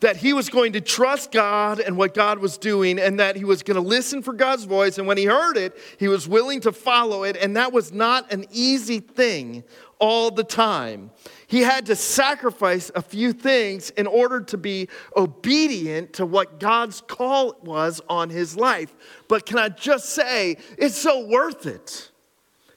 that 0.00 0.16
he 0.16 0.32
was 0.32 0.48
going 0.48 0.72
to 0.72 0.80
trust 0.80 1.30
God 1.30 1.78
and 1.78 1.96
what 1.96 2.14
God 2.14 2.38
was 2.38 2.58
doing, 2.58 2.98
and 2.98 3.20
that 3.20 3.36
he 3.36 3.44
was 3.44 3.62
going 3.62 3.76
to 3.76 3.86
listen 3.86 4.22
for 4.22 4.32
God's 4.32 4.64
voice. 4.64 4.98
And 4.98 5.06
when 5.06 5.18
he 5.18 5.24
heard 5.24 5.56
it, 5.56 5.76
he 5.98 6.08
was 6.08 6.26
willing 6.26 6.60
to 6.60 6.72
follow 6.72 7.22
it. 7.24 7.36
And 7.36 7.56
that 7.56 7.72
was 7.72 7.92
not 7.92 8.32
an 8.32 8.46
easy 8.50 9.00
thing 9.00 9.62
all 9.98 10.30
the 10.30 10.44
time. 10.44 11.10
He 11.46 11.60
had 11.60 11.86
to 11.86 11.96
sacrifice 11.96 12.90
a 12.94 13.02
few 13.02 13.34
things 13.34 13.90
in 13.90 14.06
order 14.06 14.40
to 14.40 14.56
be 14.56 14.88
obedient 15.14 16.14
to 16.14 16.24
what 16.24 16.58
God's 16.58 17.02
call 17.02 17.56
was 17.62 18.00
on 18.08 18.30
his 18.30 18.56
life. 18.56 18.94
But 19.28 19.44
can 19.44 19.58
I 19.58 19.68
just 19.68 20.10
say, 20.10 20.56
it's 20.78 20.96
so 20.96 21.26
worth 21.26 21.66
it 21.66 22.10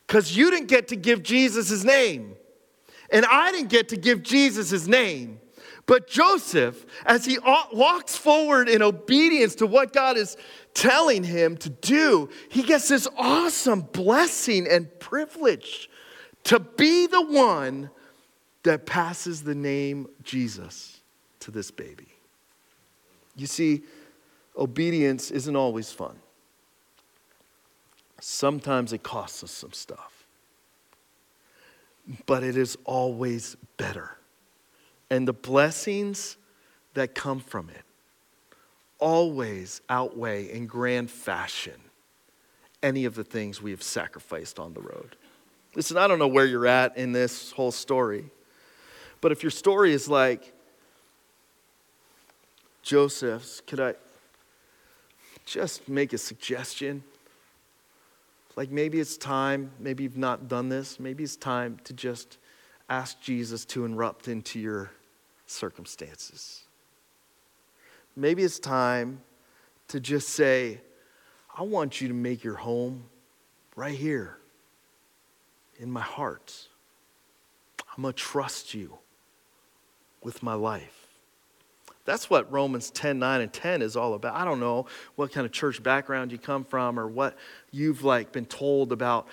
because 0.05 0.36
you 0.36 0.51
didn't 0.51 0.67
get 0.67 0.89
to 0.89 0.97
give 0.97 1.23
Jesus 1.23 1.69
his 1.69 1.86
name, 1.86 2.36
and 3.09 3.25
I 3.25 3.51
didn't 3.53 3.69
get 3.69 3.89
to 3.89 3.97
give 3.97 4.21
Jesus 4.21 4.69
his 4.69 4.89
name. 4.89 5.39
But 5.85 6.07
Joseph, 6.07 6.85
as 7.05 7.25
he 7.25 7.37
walks 7.73 8.15
forward 8.15 8.69
in 8.69 8.81
obedience 8.81 9.55
to 9.55 9.67
what 9.67 9.91
God 9.91 10.17
is 10.17 10.37
telling 10.73 11.23
him 11.23 11.57
to 11.57 11.69
do, 11.69 12.29
he 12.49 12.63
gets 12.63 12.87
this 12.87 13.07
awesome 13.17 13.81
blessing 13.81 14.65
and 14.67 14.87
privilege 14.99 15.89
to 16.45 16.59
be 16.59 17.07
the 17.07 17.21
one 17.21 17.89
that 18.63 18.85
passes 18.85 19.43
the 19.43 19.55
name 19.55 20.07
Jesus 20.23 21.01
to 21.41 21.51
this 21.51 21.69
baby. 21.69 22.07
You 23.35 23.47
see, 23.47 23.83
obedience 24.57 25.31
isn't 25.31 25.55
always 25.55 25.91
fun. 25.91 26.15
Sometimes 28.21 28.93
it 28.93 29.03
costs 29.03 29.43
us 29.43 29.51
some 29.51 29.73
stuff, 29.73 30.25
but 32.25 32.41
it 32.41 32.55
is 32.55 32.77
always 32.85 33.57
better 33.75 34.17
and 35.13 35.28
the 35.28 35.34
blessings 35.34 36.38
that 36.95 37.13
come 37.13 37.39
from 37.39 37.69
it 37.69 37.84
always 38.97 39.80
outweigh 39.88 40.52
in 40.52 40.65
grand 40.65 41.12
fashion 41.12 41.80
any 42.82 43.06
of 43.06 43.13
the 43.13 43.23
things 43.23 43.62
we 43.62 43.69
have 43.69 43.84
sacrificed 43.84 44.58
on 44.58 44.73
the 44.73 44.82
road. 44.82 45.15
Listen, 45.76 45.97
I 45.97 46.08
don't 46.08 46.17
know 46.17 46.28
where 46.28 46.47
you're 46.47 46.65
at 46.65 46.97
in 46.97 47.12
this 47.12 47.52
whole 47.52 47.71
story, 47.71 48.26
but 49.21 49.32
if 49.32 49.43
your 49.43 49.52
story 49.52 49.93
is 49.93 50.08
like 50.08 50.52
Joseph's, 52.82 53.62
could 53.67 53.80
I 53.80 53.93
just 55.45 55.88
make 55.88 56.13
a 56.13 56.17
suggestion? 56.17 57.04
Like 58.56 58.71
maybe 58.71 58.99
it's 58.99 59.15
time, 59.15 59.73
maybe 59.80 60.02
you've 60.02 60.17
not 60.17 60.47
done 60.47 60.69
this, 60.69 60.99
maybe 60.99 61.23
it's 61.23 61.36
time 61.36 61.78
to 61.84 61.93
just 61.93 62.39
ask 62.89 63.21
Jesus 63.21 63.63
to 63.65 63.86
erupt 63.86 64.28
into 64.28 64.60
your 64.60 64.89
circumstances. 65.53 66.63
Maybe 68.15 68.43
it's 68.43 68.59
time 68.59 69.21
to 69.87 69.99
just 69.99 70.29
say, 70.29 70.81
I 71.57 71.63
want 71.63 72.01
you 72.01 72.07
to 72.07 72.13
make 72.13 72.43
your 72.43 72.55
home 72.55 73.05
right 73.75 73.95
here 73.95 74.37
in 75.77 75.91
my 75.91 76.01
heart. 76.01 76.67
I'm 77.95 78.03
going 78.03 78.13
to 78.13 78.19
trust 78.19 78.73
you 78.73 78.97
with 80.23 80.41
my 80.41 80.53
life. 80.53 81.03
That's 82.05 82.29
what 82.29 82.51
Romans 82.51 82.91
10, 82.91 83.17
9, 83.19 83.41
and 83.41 83.53
10 83.53 83.81
is 83.81 83.95
all 83.95 84.13
about. 84.13 84.35
I 84.35 84.43
don't 84.43 84.59
know 84.59 84.87
what 85.15 85.31
kind 85.31 85.45
of 85.45 85.51
church 85.51 85.81
background 85.81 86.31
you 86.31 86.37
come 86.37 86.65
from 86.65 86.99
or 86.99 87.07
what 87.07 87.37
you've 87.71 88.03
like 88.03 88.31
been 88.31 88.45
told 88.45 88.91
about 88.91 89.27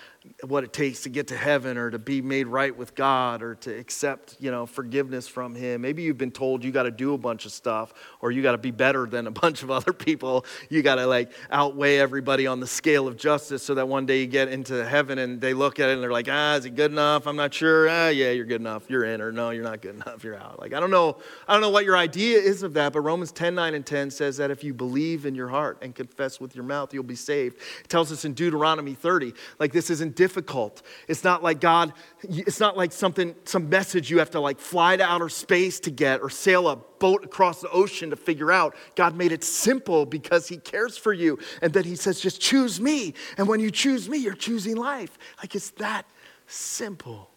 what 0.47 0.65
it 0.65 0.73
takes 0.73 1.03
to 1.03 1.09
get 1.09 1.29
to 1.29 1.37
heaven 1.37 1.79
or 1.79 1.91
to 1.91 1.99
be 1.99 2.21
made 2.21 2.47
right 2.47 2.77
with 2.77 2.95
God 2.95 3.43
or 3.43 3.55
to 3.57 3.77
accept, 3.77 4.37
you 4.39 4.51
know, 4.51 4.67
forgiveness 4.67 5.27
from 5.27 5.55
him. 5.55 5.81
Maybe 5.81 6.03
you've 6.03 6.19
been 6.19 6.31
told 6.31 6.63
you 6.63 6.71
got 6.73 6.83
to 6.83 6.91
do 6.91 7.15
a 7.15 7.19
bunch 7.19 7.47
of 7.47 7.53
stuff 7.53 7.95
or 8.21 8.31
you 8.31 8.43
got 8.43 8.53
to 8.53 8.59
be 8.59 8.71
better 8.71 9.07
than 9.07 9.27
a 9.27 9.31
bunch 9.43 9.63
of 9.63 9.71
other 9.71 9.93
people. 9.93 10.45
You 10.69 10.83
got 10.83 10.97
to 10.97 11.07
like 11.07 11.33
outweigh 11.51 11.99
everybody 11.99 12.47
on 12.47 12.61
the 12.61 12.67
scale 12.67 13.09
of 13.09 13.17
justice 13.17 13.63
so 13.63 13.75
that 13.75 13.89
one 13.89 14.05
day 14.05 14.21
you 14.21 14.27
get 14.27 14.49
into 14.49 14.85
heaven 14.85 15.19
and 15.19 15.41
they 15.41 15.55
look 15.55 15.81
at 15.81 15.89
it 15.89 15.95
and 15.95 16.03
they're 16.03 16.13
like, 16.13 16.29
"Ah, 16.31 16.57
is 16.57 16.67
it 16.67 16.75
good 16.75 16.91
enough? 16.91 17.27
I'm 17.27 17.37
not 17.37 17.55
sure." 17.55 17.89
Ah, 17.89 18.09
yeah, 18.09 18.31
you're 18.31 18.45
good 18.45 18.61
enough. 18.61 18.91
You're 18.91 19.05
in 19.05 19.21
or 19.21 19.33
no, 19.33 19.51
you're 19.51 19.65
not 19.65 19.81
good 19.81 19.95
enough. 19.95 20.23
You're 20.23 20.37
out. 20.37 20.61
Like 20.61 20.75
I 20.75 20.81
don't 20.81 20.91
know 20.91 21.17
I 21.49 21.53
don't 21.53 21.63
know 21.63 21.71
what 21.71 21.85
your 21.85 21.97
idea 21.97 22.39
is 22.39 22.63
of 22.63 22.75
that, 22.75 22.93
but 22.93 23.01
Romans 23.01 23.33
10, 23.33 23.55
9 23.55 23.75
and 23.75 23.87
10 23.87 24.11
says 24.11 24.37
that 24.37 24.51
if 24.51 24.63
you 24.63 24.75
believe 24.75 25.25
in 25.25 25.35
your 25.35 25.49
heart 25.49 25.79
and 25.83 25.95
confess 25.95 26.41
with 26.41 26.55
your 26.55 26.65
mouth, 26.65 26.93
you'll 26.93 27.03
be 27.03 27.17
saved. 27.17 27.57
It 27.81 27.89
tells 27.89 28.13
us 28.13 28.25
in 28.25 28.35
Deuteronomy 28.35 28.95
30, 28.95 29.33
like 29.59 29.73
this 29.73 29.91
is 29.91 30.01
in 30.01 30.10
isn't 30.11 30.17
difficult. 30.17 30.83
It's 31.09 31.25
not 31.25 31.43
like 31.43 31.61
God, 31.61 31.93
it's 32.23 32.61
not 32.61 32.77
like 32.77 32.93
something, 32.93 33.35
some 33.45 33.69
message 33.69 34.11
you 34.11 34.19
have 34.19 34.31
to 34.31 34.41
like 34.41 34.59
fly 34.59 34.97
to 34.97 35.05
outer 35.05 35.29
space 35.29 35.81
to 35.81 35.91
get 35.91 36.21
or 36.21 36.31
sail 36.31 36.69
a 36.69 36.77
boat 36.77 37.25
across 37.25 37.61
the 37.61 37.71
ocean 37.71 38.11
to 38.11 38.17
figure 38.17 38.53
out. 38.53 38.75
God 38.97 39.17
made 39.17 39.33
it 39.33 39.45
simple 39.45 40.07
because 40.07 40.49
He 40.49 40.57
cares 40.59 40.97
for 40.99 41.13
you. 41.13 41.39
And 41.63 41.73
then 41.73 41.85
He 41.85 41.97
says, 41.97 42.21
just 42.21 42.41
choose 42.41 42.81
me. 42.81 43.15
And 43.37 43.49
when 43.49 43.61
you 43.61 43.71
choose 43.71 44.09
me, 44.09 44.19
you're 44.19 44.35
choosing 44.35 44.77
life. 44.77 45.19
Like 45.39 45.55
it's 45.55 45.71
that 45.73 46.07
simple. 46.47 47.31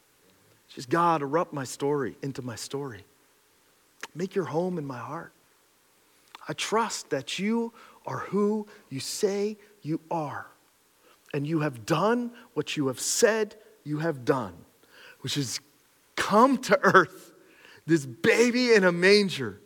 Just 0.70 0.90
God, 0.90 1.22
erupt 1.22 1.54
my 1.54 1.66
story 1.66 2.18
into 2.24 2.42
my 2.42 2.56
story. 2.56 3.06
Make 4.16 4.36
your 4.36 4.46
home 4.46 4.78
in 4.78 4.86
my 4.86 4.98
heart. 4.98 5.32
I 6.48 6.54
trust 6.54 7.10
that 7.12 7.40
you 7.40 7.74
are 8.06 8.20
who 8.20 8.68
you 8.90 9.00
say 9.00 9.58
you 9.82 10.02
are. 10.12 10.48
And 11.34 11.48
you 11.48 11.62
have 11.62 11.86
done 11.86 12.32
what 12.54 12.78
you 12.78 12.88
have 12.88 13.00
said 13.00 13.56
you 13.84 14.00
have 14.00 14.24
done, 14.24 14.54
which 15.22 15.38
is 15.38 15.60
come 16.15 16.58
to 16.60 16.80
earth, 16.84 17.34
this 17.86 18.06
baby 18.06 18.74
in 18.74 18.84
a 18.84 18.91
manger, 18.91 19.60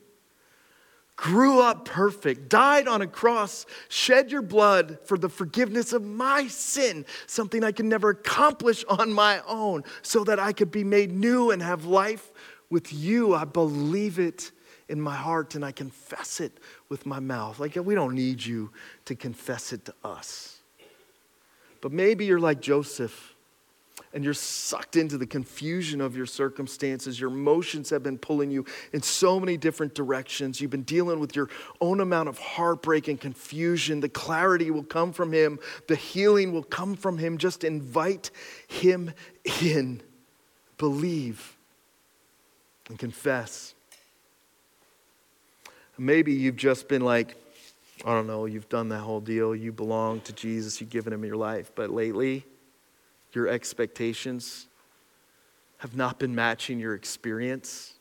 grew 1.18 1.60
up 1.60 1.84
perfect, 1.84 2.48
died 2.48 2.88
on 2.88 3.02
a 3.02 3.08
cross, 3.08 3.66
shed 3.90 4.32
your 4.32 4.42
blood 4.42 5.00
for 5.04 5.18
the 5.18 5.30
forgiveness 5.30 5.92
of 5.92 6.04
my 6.04 6.48
sin, 6.48 7.06
something 7.26 7.64
I 7.64 7.72
can 7.72 7.90
never 7.90 8.12
accomplish 8.12 8.86
on 8.86 9.12
my 9.12 9.42
own, 9.48 9.84
so 10.04 10.24
that 10.24 10.40
I 10.40 10.54
could 10.54 10.72
be 10.72 10.84
made 10.84 11.12
new 11.12 11.52
and 11.52 11.62
have 11.62 11.86
life 11.86 12.32
with 12.70 12.94
you. 12.94 13.36
I 13.36 13.46
believe 13.46 14.20
it 14.20 14.52
in 14.88 15.02
my 15.02 15.16
heart 15.16 15.56
and 15.56 15.66
I 15.66 15.72
confess 15.72 16.40
it 16.40 16.60
with 16.88 17.06
my 17.06 17.20
mouth. 17.20 17.60
Like, 17.60 17.76
we 17.76 17.96
don't 17.96 18.16
need 18.16 18.46
you 18.46 18.72
to 19.06 19.16
confess 19.16 19.74
it 19.74 19.86
to 19.86 19.96
us. 20.04 20.57
But 21.82 21.92
maybe 21.92 22.26
you're 22.26 22.40
like 22.40 22.62
Joseph 22.62 23.36
and 24.14 24.24
you're 24.24 24.34
sucked 24.34 24.96
into 24.96 25.18
the 25.18 25.26
confusion 25.26 26.02
of 26.02 26.16
your 26.16 26.26
circumstances. 26.26 27.20
Your 27.20 27.30
emotions 27.30 27.90
have 27.90 28.04
been 28.04 28.18
pulling 28.18 28.52
you 28.52 28.66
in 28.94 29.02
so 29.02 29.40
many 29.40 29.58
different 29.58 29.94
directions. 29.94 30.62
You've 30.62 30.72
been 30.72 30.84
dealing 30.84 31.20
with 31.20 31.36
your 31.36 31.50
own 31.82 32.00
amount 32.00 32.30
of 32.30 32.38
heartbreak 32.38 33.08
and 33.08 33.20
confusion. 33.20 34.00
The 34.00 34.10
clarity 34.10 34.72
will 34.72 34.84
come 34.84 35.14
from 35.14 35.34
Him, 35.34 35.60
the 35.88 35.96
healing 35.96 36.52
will 36.52 36.64
come 36.64 36.96
from 36.96 37.18
Him. 37.18 37.38
Just 37.38 37.64
invite 37.64 38.32
Him 38.68 39.14
in. 39.62 40.02
Believe 40.78 41.58
and 42.90 42.98
confess. 42.98 43.74
Maybe 45.98 46.34
you've 46.34 46.56
just 46.56 46.88
been 46.88 47.02
like, 47.02 47.36
I 48.06 48.14
don't 48.14 48.28
know, 48.28 48.46
you've 48.46 48.70
done 48.70 48.90
that 48.90 49.00
whole 49.00 49.20
deal. 49.20 49.56
You 49.56 49.72
belong 49.72 50.22
to 50.22 50.34
Jesus, 50.34 50.80
you've 50.80 50.90
given 50.90 51.12
him 51.12 51.26
your 51.26 51.36
life. 51.36 51.72
But 51.74 51.90
lately, 51.90 52.46
your 53.34 53.48
expectations 53.48 54.68
have 55.78 55.96
not 55.96 56.20
been 56.20 56.34
matching 56.34 56.80
your 56.80 56.94
experience. 56.94 57.96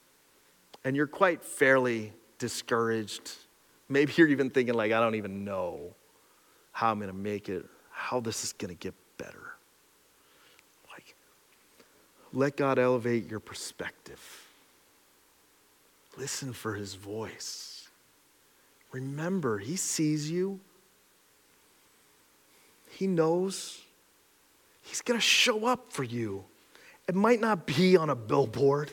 And 0.85 0.94
you're 0.94 1.06
quite 1.06 1.44
fairly 1.44 2.12
discouraged. 2.38 3.32
Maybe 3.88 4.12
you're 4.16 4.28
even 4.28 4.50
thinking, 4.50 4.74
like, 4.74 4.92
I 4.92 5.00
don't 5.00 5.14
even 5.14 5.44
know 5.44 5.94
how 6.72 6.90
I'm 6.90 6.98
going 6.98 7.11
to 7.11 7.16
make 7.16 7.48
it, 7.48 7.64
how 7.90 8.20
this 8.20 8.44
is 8.44 8.52
going 8.52 8.68
to 8.68 8.78
get 8.78 8.94
better. 9.16 9.54
Like, 10.92 11.14
let 12.32 12.56
God 12.56 12.78
elevate 12.78 13.30
your 13.30 13.40
perspective. 13.40 14.20
Listen 16.18 16.52
for 16.52 16.74
his 16.74 16.94
voice. 16.94 17.65
Remember, 18.96 19.59
He 19.59 19.76
sees 19.76 20.30
you, 20.30 20.59
He 22.88 23.06
knows. 23.06 23.82
He's 24.80 25.02
going 25.02 25.18
to 25.18 25.24
show 25.24 25.66
up 25.66 25.92
for 25.92 26.02
you. 26.02 26.44
It 27.09 27.14
might 27.14 27.40
not 27.40 27.66
be 27.66 27.96
on 27.96 28.09
a 28.09 28.14
billboard 28.14 28.92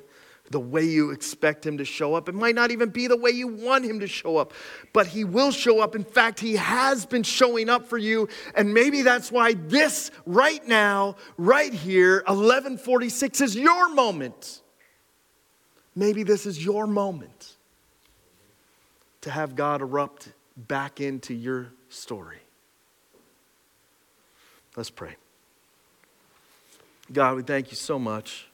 the 0.49 0.59
way 0.59 0.83
you 0.83 1.11
expect 1.11 1.65
him 1.65 1.77
to 1.77 1.85
show 1.85 2.15
up. 2.15 2.27
It 2.27 2.35
might 2.35 2.55
not 2.55 2.71
even 2.71 2.89
be 2.89 3.05
the 3.07 3.15
way 3.15 3.29
you 3.29 3.47
want 3.47 3.85
him 3.85 3.99
to 3.99 4.07
show 4.07 4.37
up, 4.37 4.53
but 4.91 5.07
he 5.07 5.23
will 5.23 5.51
show 5.51 5.81
up. 5.81 5.95
In 5.95 6.03
fact, 6.03 6.39
he 6.39 6.55
has 6.55 7.05
been 7.05 7.23
showing 7.23 7.69
up 7.69 7.87
for 7.87 7.97
you. 7.97 8.27
And 8.55 8.73
maybe 8.73 9.03
that's 9.03 9.31
why 9.31 9.53
this 9.53 10.09
right 10.25 10.67
now, 10.67 11.15
right 11.37 11.73
here, 11.73 12.23
1146 12.25 13.39
is 13.39 13.55
your 13.55 13.93
moment. 13.93 14.61
Maybe 15.95 16.23
this 16.23 16.45
is 16.47 16.63
your 16.63 16.87
moment 16.87 17.55
to 19.23 19.31
have 19.31 19.55
God 19.55 19.81
erupt 19.81 20.27
back 20.57 20.99
into 20.99 21.33
your 21.33 21.67
story. 21.87 22.39
Let's 24.75 24.89
pray. 24.89 25.15
God, 27.11 27.37
we 27.37 27.43
thank 27.43 27.71
you 27.71 27.77
so 27.77 27.97
much 27.97 28.47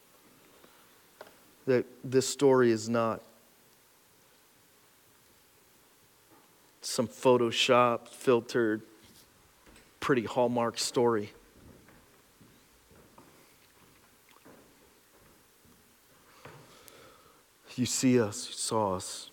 that 1.65 1.86
this 2.03 2.27
story 2.27 2.71
is 2.71 2.88
not 2.88 3.21
some 6.82 7.08
Photoshop 7.08 8.08
filtered, 8.08 8.82
pretty 9.99 10.23
Hallmark 10.23 10.77
story. 10.77 11.32
You 17.75 17.88
see 17.88 18.21
us, 18.21 18.47
you 18.47 18.53
saw 18.53 18.95
us 18.95 19.32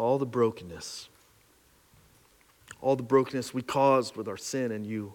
all 0.00 0.16
the 0.16 0.24
brokenness, 0.24 1.10
all 2.80 2.96
the 2.96 3.02
brokenness 3.02 3.52
we 3.52 3.60
caused 3.60 4.16
with 4.16 4.28
our 4.28 4.36
sin, 4.38 4.72
and 4.72 4.86
you 4.86 5.12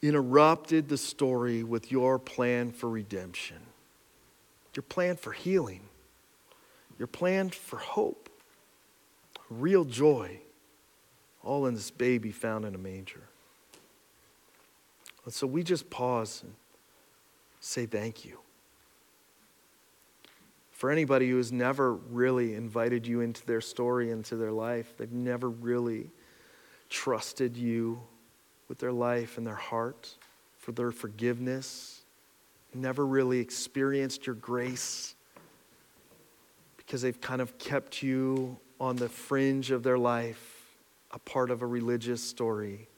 interrupted 0.00 0.88
the 0.88 0.96
story 0.96 1.62
with 1.62 1.92
your 1.92 2.18
plan 2.18 2.72
for 2.72 2.88
redemption, 2.88 3.58
your 4.74 4.82
plan 4.84 5.16
for 5.16 5.32
healing, 5.32 5.82
your 6.98 7.06
plan 7.06 7.50
for 7.50 7.76
hope, 7.76 8.30
real 9.50 9.84
joy, 9.84 10.40
all 11.42 11.66
in 11.66 11.74
this 11.74 11.90
baby 11.90 12.32
found 12.32 12.64
in 12.64 12.74
a 12.74 12.78
manger. 12.78 13.24
And 15.26 15.34
so 15.34 15.46
we 15.46 15.62
just 15.62 15.90
pause 15.90 16.42
and 16.42 16.54
say 17.60 17.84
thank 17.84 18.24
you 18.24 18.38
for 20.74 20.90
anybody 20.90 21.30
who 21.30 21.36
has 21.36 21.52
never 21.52 21.94
really 21.94 22.54
invited 22.54 23.06
you 23.06 23.20
into 23.20 23.46
their 23.46 23.60
story, 23.60 24.10
into 24.10 24.34
their 24.34 24.50
life, 24.50 24.92
they've 24.98 25.12
never 25.12 25.48
really 25.48 26.10
trusted 26.90 27.56
you 27.56 28.00
with 28.68 28.78
their 28.78 28.90
life 28.90 29.38
and 29.38 29.46
their 29.46 29.54
heart 29.54 30.16
for 30.58 30.72
their 30.72 30.90
forgiveness, 30.90 32.02
never 32.74 33.06
really 33.06 33.38
experienced 33.38 34.26
your 34.26 34.34
grace 34.34 35.14
because 36.76 37.02
they've 37.02 37.20
kind 37.20 37.40
of 37.40 37.56
kept 37.56 38.02
you 38.02 38.58
on 38.80 38.96
the 38.96 39.08
fringe 39.08 39.70
of 39.70 39.84
their 39.84 39.96
life, 39.96 40.74
a 41.12 41.20
part 41.20 41.52
of 41.52 41.62
a 41.62 41.66
religious 41.66 42.20
story. 42.20 42.88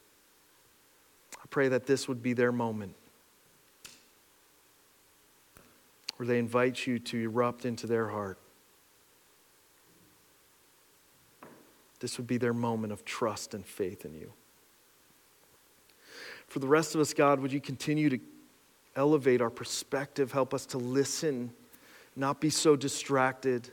I 1.35 1.45
pray 1.51 1.67
that 1.67 1.85
this 1.85 2.07
would 2.07 2.23
be 2.23 2.33
their 2.33 2.51
moment 2.51 2.95
where 6.17 6.27
they 6.27 6.39
invite 6.39 6.85
you 6.85 6.99
to 6.99 7.17
erupt 7.17 7.65
into 7.65 7.87
their 7.87 8.09
heart. 8.09 8.37
This 11.99 12.17
would 12.17 12.27
be 12.27 12.37
their 12.37 12.53
moment 12.53 12.93
of 12.93 13.05
trust 13.05 13.53
and 13.53 13.65
faith 13.65 14.05
in 14.05 14.13
you. 14.13 14.33
For 16.47 16.59
the 16.59 16.67
rest 16.67 16.95
of 16.95 17.01
us, 17.01 17.13
God, 17.13 17.39
would 17.39 17.51
you 17.51 17.61
continue 17.61 18.09
to 18.09 18.19
elevate 18.95 19.41
our 19.41 19.49
perspective, 19.49 20.31
help 20.31 20.53
us 20.53 20.65
to 20.67 20.77
listen, 20.77 21.51
not 22.15 22.41
be 22.41 22.49
so 22.49 22.75
distracted, 22.75 23.69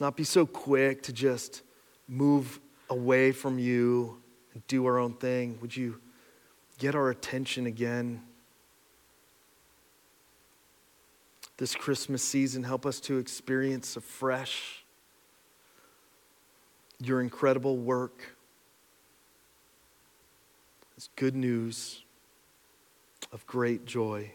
not 0.00 0.16
be 0.16 0.24
so 0.24 0.46
quick 0.46 1.02
to 1.02 1.12
just 1.12 1.62
move 2.08 2.60
away 2.90 3.32
from 3.32 3.58
you 3.58 4.20
and 4.54 4.66
do 4.66 4.86
our 4.86 4.98
own 4.98 5.14
thing. 5.14 5.58
Would 5.60 5.76
you 5.76 6.00
get 6.78 6.94
our 6.94 7.10
attention 7.10 7.66
again? 7.66 8.22
This 11.56 11.74
Christmas 11.74 12.22
season. 12.22 12.64
Help 12.64 12.86
us 12.86 13.00
to 13.00 13.18
experience 13.18 13.96
afresh 13.96 14.84
your 17.00 17.20
incredible 17.20 17.76
work. 17.76 18.36
It's 20.96 21.08
good 21.16 21.34
news 21.34 22.02
of 23.32 23.46
great 23.46 23.84
joy 23.84 24.30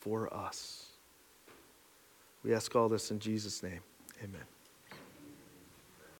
for 0.00 0.32
us. 0.34 0.86
We 2.44 2.52
ask 2.52 2.74
all 2.76 2.88
this 2.88 3.10
in 3.10 3.20
Jesus' 3.20 3.62
name. 3.62 3.80
Amen. 4.22 4.53